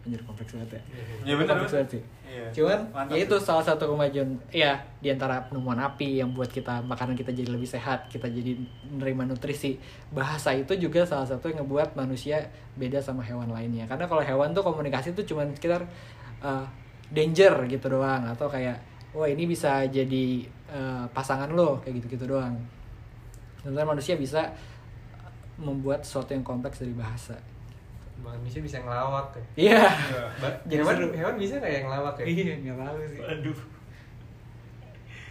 anjir 0.00 0.20
kompleks 0.24 0.56
banget 0.56 0.80
ya 0.80 0.82
Iya 1.28 1.34
benar. 1.36 1.48
Kompleks 1.52 1.72
banget 1.76 1.90
sih. 1.92 2.02
Iya. 2.24 2.46
Cuman 2.56 2.78
Mantap 2.88 3.12
ya 3.12 3.20
itu 3.26 3.36
salah 3.42 3.64
satu 3.64 3.84
kemajuan 3.92 4.28
ya 4.48 4.72
di 5.02 5.08
antara 5.12 5.44
penemuan 5.44 5.76
api 5.76 6.24
yang 6.24 6.32
buat 6.32 6.48
kita 6.48 6.80
makanan 6.88 7.12
kita 7.18 7.34
jadi 7.36 7.50
lebih 7.52 7.68
sehat, 7.68 8.08
kita 8.08 8.30
jadi 8.32 8.56
menerima 8.88 9.28
nutrisi. 9.28 9.76
Bahasa 10.08 10.56
itu 10.56 10.72
juga 10.80 11.04
salah 11.04 11.28
satu 11.28 11.52
yang 11.52 11.60
ngebuat 11.64 11.98
manusia 12.00 12.48
beda 12.80 13.04
sama 13.04 13.20
hewan 13.20 13.52
lainnya. 13.52 13.84
Karena 13.84 14.08
kalau 14.08 14.24
hewan 14.24 14.56
tuh 14.56 14.64
komunikasi 14.64 15.12
tuh 15.12 15.26
cuman 15.28 15.52
sekitar 15.52 15.84
uh, 16.40 16.64
danger 17.12 17.68
gitu 17.68 17.92
doang 17.92 18.24
atau 18.24 18.48
kayak 18.48 18.80
wah 19.12 19.26
ini 19.26 19.44
bisa 19.44 19.84
jadi 19.90 20.46
uh, 20.70 21.04
pasangan 21.12 21.50
lo 21.52 21.82
kayak 21.84 22.00
gitu-gitu 22.00 22.24
doang. 22.30 22.56
Sementara 23.60 23.84
manusia 23.84 24.16
bisa 24.16 24.48
membuat 25.60 26.08
sesuatu 26.08 26.32
yang 26.32 26.40
kompleks 26.40 26.80
dari 26.80 26.96
bahasa. 26.96 27.36
Manusia 28.20 28.60
bisa 28.60 28.76
ngelawak 28.78 29.32
ya. 29.32 29.44
Iya. 29.56 29.82
Jadi 30.68 30.80
hewan, 30.80 30.96
hewan 31.12 31.34
bisa 31.36 31.56
kayak 31.58 31.80
ngelawak 31.84 32.14
ya? 32.20 32.24
Iya, 32.26 32.52
nggak 32.60 32.76
tahu 32.78 32.96
sih. 33.08 33.20
Aduh. 33.24 33.58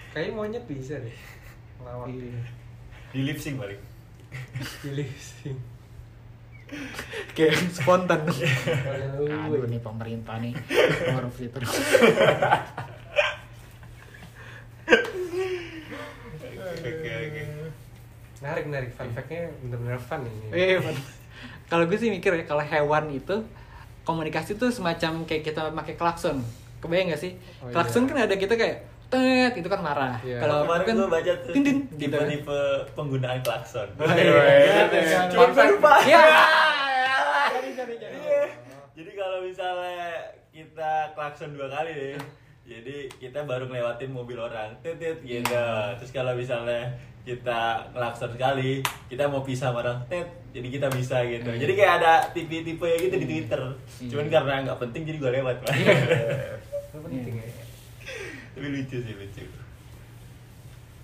Kayaknya 0.10 0.34
monyet 0.34 0.66
bisa 0.66 0.94
deh. 0.98 1.18
Ngelawak. 1.80 2.08
Iya. 2.10 2.42
Di 3.10 3.20
lip 3.24 3.38
sync 3.38 3.58
balik. 3.58 3.80
Pilih 4.82 5.10
sih. 5.18 5.54
kayak 7.34 7.58
spontan 7.74 8.30
Aduh. 8.30 9.26
aduh 9.26 9.66
nih 9.66 9.82
pemerintah 9.82 10.38
nih 10.38 10.54
korupsi 11.10 11.50
terus 11.50 11.74
Oke 16.80 16.90
oke. 17.10 17.42
Menarik, 18.40 18.64
menarik. 18.70 18.90
Fun 18.96 19.10
fact-nya 19.12 19.52
bener-bener 19.60 20.00
fun 20.00 20.22
ini. 20.24 20.48
eh 20.54 20.78
fun, 20.80 20.96
kalau 21.70 21.86
gue 21.86 21.96
sih 21.96 22.10
mikir 22.10 22.34
ya 22.34 22.44
kalau 22.44 22.62
hewan 22.62 23.06
itu 23.10 23.46
komunikasi 24.02 24.56
tuh 24.56 24.70
semacam 24.70 25.24
kayak 25.24 25.44
kita 25.44 25.70
pakai 25.70 25.94
klakson 25.94 26.42
kebayang 26.80 27.10
gak 27.10 27.22
sih 27.22 27.38
Oh, 27.62 27.70
klakson 27.70 28.04
iya. 28.04 28.10
kan 28.10 28.18
ada 28.26 28.36
kita 28.36 28.54
kayak 28.54 28.78
tet 29.08 29.54
itu 29.56 29.66
kan 29.66 29.80
marah 29.80 30.18
Iya. 30.22 30.38
kalau 30.40 30.58
kemarin 30.64 30.84
kan 30.84 30.96
gue 30.96 31.10
baca 31.12 31.34
tuh 31.40 31.54
tin, 31.54 31.64
tin, 31.64 31.78
gitu 31.96 32.14
kan. 32.14 32.26
tipe-tipe 32.26 32.60
penggunaan 32.94 33.40
klakson. 33.40 33.88
iya. 34.12 35.26
Cuma 35.30 35.46
lupa. 35.50 35.94
Jadi 38.92 39.12
kalau 39.14 39.40
misalnya 39.42 40.12
kita 40.52 40.92
klakson 41.14 41.56
dua 41.56 41.70
kali 41.70 41.92
deh, 41.92 42.20
jadi 42.70 43.10
kita 43.18 43.50
baru 43.50 43.66
ngelewatin 43.66 44.14
mobil 44.14 44.38
orang, 44.38 44.78
titit 44.86 45.18
gitu. 45.26 45.66
Terus 45.98 46.12
kalau 46.14 46.38
misalnya 46.38 46.86
kita 47.26 47.90
klakson 47.90 48.30
sekali, 48.30 48.86
kita 49.10 49.26
mau 49.26 49.42
pisah 49.42 49.74
sama 49.74 49.82
orang, 49.82 49.98
tet, 50.06 50.30
jadi 50.54 50.70
kita 50.78 50.88
bisa 50.94 51.26
gitu. 51.26 51.50
Jadi 51.50 51.74
kayak 51.74 51.94
ada 51.98 52.14
tipe-tipe 52.30 52.86
ya 52.86 52.98
gitu 53.02 53.16
di 53.18 53.26
Twitter. 53.26 53.62
Cuman 54.14 54.30
karena 54.30 54.54
nggak 54.70 54.80
penting 54.86 55.02
jadi 55.02 55.18
gue 55.18 55.32
lewat. 55.42 55.56
Pak. 55.66 55.74
penting 57.10 57.38
ya 57.38 57.50
Tapi 58.54 58.68
lucu 58.70 58.98
sih 59.02 59.14
lucu. 59.18 59.44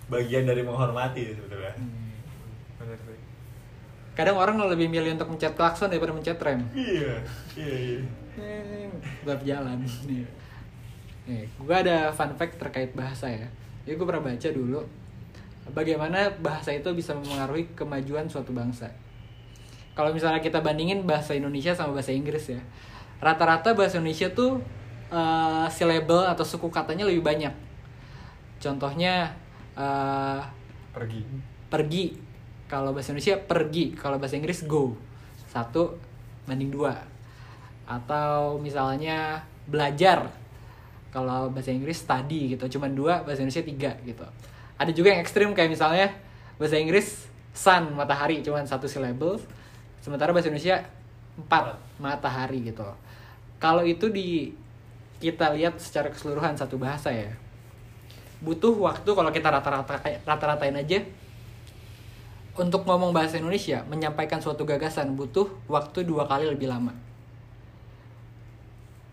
Bagian 0.06 0.46
dari 0.46 0.62
menghormati 0.62 1.34
sebetulnya. 1.34 1.74
Sih. 1.74 3.18
kadang 4.16 4.40
orang 4.40 4.56
lebih 4.72 4.88
milih 4.88 5.20
untuk 5.20 5.28
mencet 5.28 5.58
klakson 5.60 5.92
daripada 5.92 6.16
mencet 6.16 6.40
rem 6.40 6.64
Iya, 6.72 7.20
iya, 7.60 7.76
iya. 7.84 8.00
tetap 9.20 9.44
jalan 9.44 9.84
nih 11.26 11.50
gue 11.50 11.76
ada 11.76 12.14
fun 12.14 12.32
fact 12.38 12.62
terkait 12.62 12.94
bahasa 12.94 13.30
ya. 13.30 13.48
Jadi 13.86 13.98
gue 13.98 14.06
pernah 14.06 14.24
baca 14.26 14.50
dulu 14.50 14.82
bagaimana 15.74 16.30
bahasa 16.42 16.70
itu 16.74 16.90
bisa 16.94 17.18
mempengaruhi 17.18 17.74
kemajuan 17.74 18.30
suatu 18.30 18.54
bangsa. 18.54 18.90
Kalau 19.96 20.12
misalnya 20.12 20.44
kita 20.44 20.60
bandingin 20.62 21.08
bahasa 21.08 21.34
Indonesia 21.34 21.72
sama 21.74 21.98
bahasa 21.98 22.12
Inggris 22.14 22.52
ya 22.52 22.62
rata-rata 23.24 23.72
bahasa 23.72 24.00
Indonesia 24.00 24.28
tuh 24.32 24.60
eh, 25.12 25.68
syllable 25.72 26.26
atau 26.28 26.44
suku 26.44 26.68
katanya 26.70 27.08
lebih 27.08 27.24
banyak. 27.24 27.54
Contohnya 28.60 29.32
eh, 29.78 30.42
Pergi. 30.96 31.22
pergi. 31.68 32.06
Kalau 32.66 32.96
bahasa 32.96 33.12
Indonesia 33.14 33.38
pergi. 33.40 33.94
Kalau 33.94 34.18
bahasa 34.18 34.36
Inggris 34.40 34.64
go. 34.66 34.96
Satu 35.50 35.96
banding 36.48 36.72
dua. 36.72 36.96
Atau 37.86 38.58
misalnya 38.58 39.44
belajar 39.70 40.32
kalau 41.16 41.48
bahasa 41.48 41.72
Inggris 41.72 42.04
study 42.04 42.60
gitu. 42.60 42.76
Cuman 42.76 42.92
dua 42.92 43.24
bahasa 43.24 43.40
Indonesia 43.40 43.64
tiga 43.64 43.92
gitu. 44.04 44.28
Ada 44.76 44.92
juga 44.92 45.16
yang 45.16 45.24
ekstrim 45.24 45.56
kayak 45.56 45.72
misalnya 45.72 46.12
bahasa 46.60 46.76
Inggris 46.76 47.32
sun 47.56 47.96
matahari. 47.96 48.44
Cuman 48.44 48.68
satu 48.68 48.92
syllable 48.92 49.40
sementara 50.04 50.36
bahasa 50.36 50.52
Indonesia 50.52 50.84
empat 51.40 51.80
matahari 52.04 52.68
gitu. 52.68 52.84
Kalau 53.64 53.88
itu 53.88 54.12
di 54.12 54.52
kita 55.24 55.56
lihat 55.56 55.80
secara 55.80 56.12
keseluruhan 56.12 56.60
satu 56.60 56.76
bahasa 56.76 57.16
ya. 57.16 57.32
Butuh 58.44 58.76
waktu 58.76 59.08
kalau 59.08 59.32
kita 59.32 59.48
rata-rata 59.48 59.96
rata-ratain 60.28 60.76
aja. 60.76 61.00
Untuk 62.56 62.88
ngomong 62.88 63.12
bahasa 63.12 63.36
Indonesia 63.36 63.84
menyampaikan 63.88 64.40
suatu 64.40 64.64
gagasan 64.64 65.16
butuh 65.20 65.48
waktu 65.68 66.08
dua 66.08 66.24
kali 66.24 66.48
lebih 66.48 66.72
lama. 66.72 66.96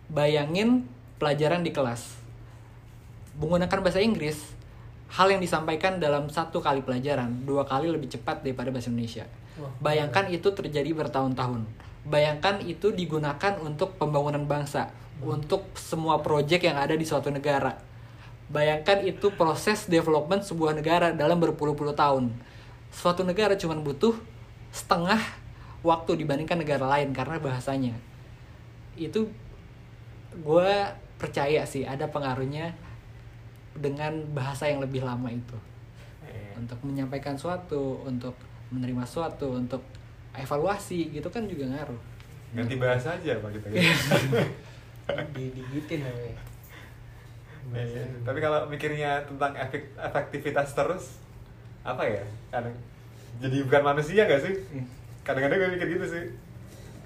Bayangin 0.06 0.86
pelajaran 1.22 1.62
di 1.62 1.70
kelas. 1.70 2.18
Menggunakan 3.38 3.78
bahasa 3.78 4.02
Inggris 4.02 4.42
hal 5.14 5.30
yang 5.30 5.38
disampaikan 5.38 6.02
dalam 6.02 6.26
satu 6.26 6.58
kali 6.58 6.82
pelajaran 6.82 7.46
dua 7.46 7.62
kali 7.62 7.86
lebih 7.86 8.10
cepat 8.10 8.42
daripada 8.42 8.74
bahasa 8.74 8.90
Indonesia. 8.90 9.30
Bayangkan 9.78 10.26
itu 10.34 10.50
terjadi 10.50 10.90
bertahun-tahun. 10.90 11.62
Bayangkan 12.02 12.58
itu 12.66 12.90
digunakan 12.90 13.54
untuk 13.62 13.94
pembangunan 14.02 14.42
bangsa 14.42 14.90
untuk 15.22 15.70
semua 15.78 16.18
proyek 16.18 16.66
yang 16.66 16.74
ada 16.74 16.98
di 16.98 17.06
suatu 17.06 17.30
negara. 17.30 17.78
Bayangkan 18.50 19.06
itu 19.06 19.30
proses 19.38 19.86
development 19.86 20.42
sebuah 20.42 20.74
negara 20.74 21.14
dalam 21.14 21.38
berpuluh-puluh 21.38 21.94
tahun. 21.94 22.34
Suatu 22.90 23.22
negara 23.22 23.54
cuma 23.54 23.78
butuh 23.78 24.18
setengah 24.74 25.22
waktu 25.86 26.18
dibandingkan 26.18 26.58
negara 26.58 26.84
lain 26.98 27.14
karena 27.14 27.38
bahasanya. 27.38 27.94
Itu 28.98 29.30
gue 30.32 30.72
percaya 31.22 31.62
sih 31.62 31.86
ada 31.86 32.04
pengaruhnya 32.04 32.74
dengan 33.72 34.10
bahasa 34.34 34.66
yang 34.66 34.82
lebih 34.82 35.00
lama 35.00 35.30
itu 35.30 35.54
Iya. 36.22 36.58
untuk 36.58 36.82
menyampaikan 36.82 37.32
suatu 37.34 38.02
untuk 38.02 38.34
menerima 38.68 39.06
suatu 39.06 39.54
untuk 39.54 39.80
evaluasi 40.34 41.08
gitu 41.10 41.28
kan 41.28 41.46
juga 41.46 41.68
ngaruh 41.68 42.00
Ganti 42.52 42.76
bahasa 42.76 43.14
aja 43.14 43.38
pak 43.38 43.48
kita. 43.54 43.66
digigitin 45.32 46.00
namanya 46.02 46.40
Iya. 47.72 48.04
Tapi 48.20 48.38
kalau 48.38 48.66
mikirnya 48.66 49.22
tentang 49.22 49.54
efek 49.54 49.94
efektivitas 49.94 50.74
terus, 50.74 51.22
apa 51.80 52.02
ya? 52.02 52.20
Kadang 52.50 52.74
jadi 53.38 53.62
bukan 53.64 53.82
manusia 53.86 54.26
gak 54.26 54.42
sih? 54.42 54.50
Iya. 54.52 54.84
Kadang-kadang 55.22 55.56
gue 55.56 55.70
mikir 55.72 55.88
gitu 55.88 56.06
sih. 56.10 56.24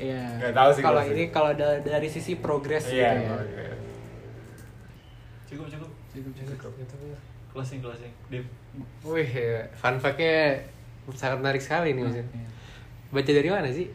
Iya. 0.00 0.24
Nggak 0.40 0.55
tahu 0.57 0.70
sih 0.72 0.83
Kalau 0.83 1.02
ini 1.05 1.24
kalau 1.29 1.52
da- 1.52 1.79
dari 1.79 2.09
sisi 2.09 2.40
progres 2.40 2.88
Iya. 2.88 3.11
gitu 3.14 3.31
ya. 3.31 3.44
iya. 3.46 3.75
Cukup, 5.46 5.66
cukup. 5.68 5.90
Cukup, 6.11 6.32
cukup. 6.35 6.70
Closing, 7.52 7.80
closing. 7.80 8.12
Dim. 8.28 8.44
Wih, 9.02 9.24
ya, 9.24 9.64
fun 9.72 9.96
fact-nya 9.96 10.61
sangat 11.11 11.38
menarik 11.40 11.62
sekali 11.62 11.94
nih, 11.94 12.02
Mas. 12.02 12.14
Iya. 12.14 12.24
Baca 13.09 13.30
dari 13.32 13.48
mana 13.48 13.68
sih? 13.70 13.88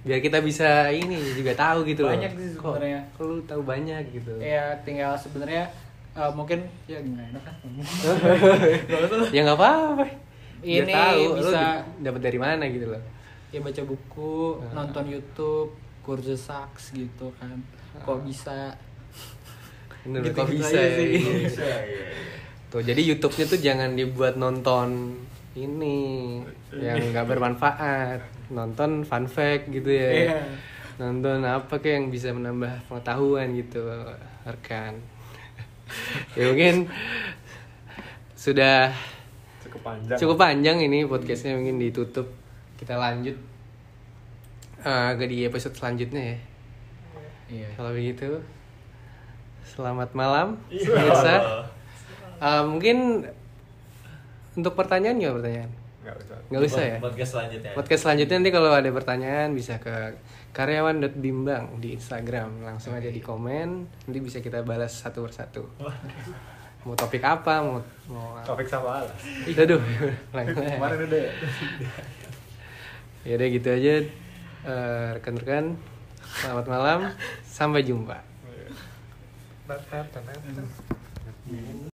Biar 0.00 0.18
kita 0.18 0.40
bisa 0.40 0.88
ini 0.88 1.20
juga 1.36 1.52
tahu 1.52 1.84
gitu 1.84 2.02
loh. 2.02 2.10
Banyak 2.10 2.32
sih 2.32 2.56
sebenarnya. 2.56 3.00
Kok 3.12 3.22
lu 3.22 3.36
tahu 3.44 3.60
banyak 3.62 4.02
gitu. 4.10 4.32
Ya 4.40 4.72
tinggal 4.80 5.12
sebenarnya 5.14 5.68
eh, 6.10 6.30
mungkin 6.32 6.64
ya 6.88 6.98
gimana 6.98 7.28
enak 7.28 7.42
kan? 7.44 7.54
ya 9.36 9.40
nggak 9.44 9.58
apa-apa. 9.60 10.04
Ini 10.60 10.88
tahu 10.88 11.22
bisa- 11.38 11.84
dapat 12.00 12.20
dari 12.20 12.38
mana 12.38 12.64
gitu 12.66 12.88
loh. 12.88 13.02
ya 13.50 13.58
baca 13.58 13.82
buku, 13.82 14.62
Nah. 14.62 14.86
nonton 14.86 15.10
YouTube, 15.10 15.74
kursus 16.00 16.38
saks 16.40 16.94
gitu 16.94 17.28
kan. 17.36 17.58
Kok 18.00 18.22
bisa? 18.24 18.70
Bener, 20.00 20.20
Gitu-gitu 20.24 20.40
kok 20.40 20.48
bisa 20.48 20.76
aja 20.76 20.82
ya? 20.82 20.96
sih. 20.96 21.10
Iya. 21.12 21.34
Bisa, 21.44 21.66
iya. 21.84 22.04
Tuh, 22.70 22.80
jadi 22.80 23.00
YouTube-nya 23.02 23.46
tuh 23.46 23.60
jangan 23.60 23.90
dibuat 23.92 24.34
nonton 24.38 25.18
ini 25.52 25.98
yang 26.70 27.02
nggak 27.10 27.26
bermanfaat, 27.26 28.20
nonton 28.48 29.02
fun 29.02 29.26
fact 29.26 29.68
gitu 29.68 29.90
ya. 29.90 30.10
Iya. 30.30 30.38
Nonton 30.96 31.42
apa 31.42 31.80
kayak 31.80 31.96
yang 31.96 32.06
bisa 32.08 32.30
menambah 32.30 32.86
pengetahuan 32.86 33.56
gitu, 33.56 33.82
rekan. 34.46 35.00
ya 36.38 36.44
mungkin 36.46 36.86
sudah 38.38 38.94
Cukup 39.66 39.80
panjang. 39.82 40.16
cukup 40.16 40.36
panjang 40.38 40.76
ini 40.80 41.02
podcastnya 41.04 41.58
mungkin 41.58 41.82
ditutup. 41.82 42.30
Kita 42.78 42.94
lanjut 42.96 43.34
eh, 44.80 45.10
ke 45.18 45.24
di 45.26 45.44
episode 45.44 45.74
selanjutnya 45.74 46.22
ya. 46.22 46.38
Iya. 47.50 47.68
Kalau 47.74 47.90
begitu, 47.90 48.38
selamat 49.70 50.10
malam, 50.12 50.58
Iya. 50.66 50.86
pemirsa. 50.88 51.34
Eh, 52.38 52.62
mungkin 52.64 53.26
untuk 54.52 54.74
pertanyaan 54.74 55.16
nggak 55.16 55.34
pertanyaan? 55.36 55.70
Nggak 56.00 56.16
usah. 56.18 56.38
Nggak 56.48 56.62
usah 56.64 56.82
ya. 56.82 56.96
Podcast 56.98 57.30
selanjutnya. 57.30 57.70
Podcast 57.72 58.02
selanjutnya 58.02 58.36
nanti 58.36 58.50
kalau 58.50 58.70
ada 58.70 58.90
pertanyaan 58.90 59.48
bisa 59.52 59.76
ke 59.76 59.94
karyawan.bimbang 60.50 61.78
di 61.78 61.94
Instagram 61.94 62.60
langsung 62.60 62.90
aja 62.90 63.06
di 63.06 63.20
komen 63.20 63.68
nanti 64.02 64.18
bisa 64.18 64.42
kita 64.42 64.66
balas 64.66 64.90
satu 64.90 65.22
persatu 65.22 65.62
mau 66.82 66.98
topik 66.98 67.22
apa 67.22 67.62
mau 67.62 67.78
mau 68.08 68.34
Topik 68.42 68.66
sama 68.66 68.98
alas. 68.98 69.14
aduh 69.46 69.78
langsung 70.34 70.58
aja. 70.60 70.74
Kemarin 70.74 70.98
udah. 71.06 71.22
ya 73.22 73.32
udah 73.38 73.48
gitu 73.48 73.68
aja 73.70 73.94
Eh, 74.60 75.08
rekan-rekan 75.14 75.78
selamat 76.36 76.66
malam 76.66 76.98
sampai 77.40 77.80
jumpa 77.80 78.18
Iya. 81.50 81.89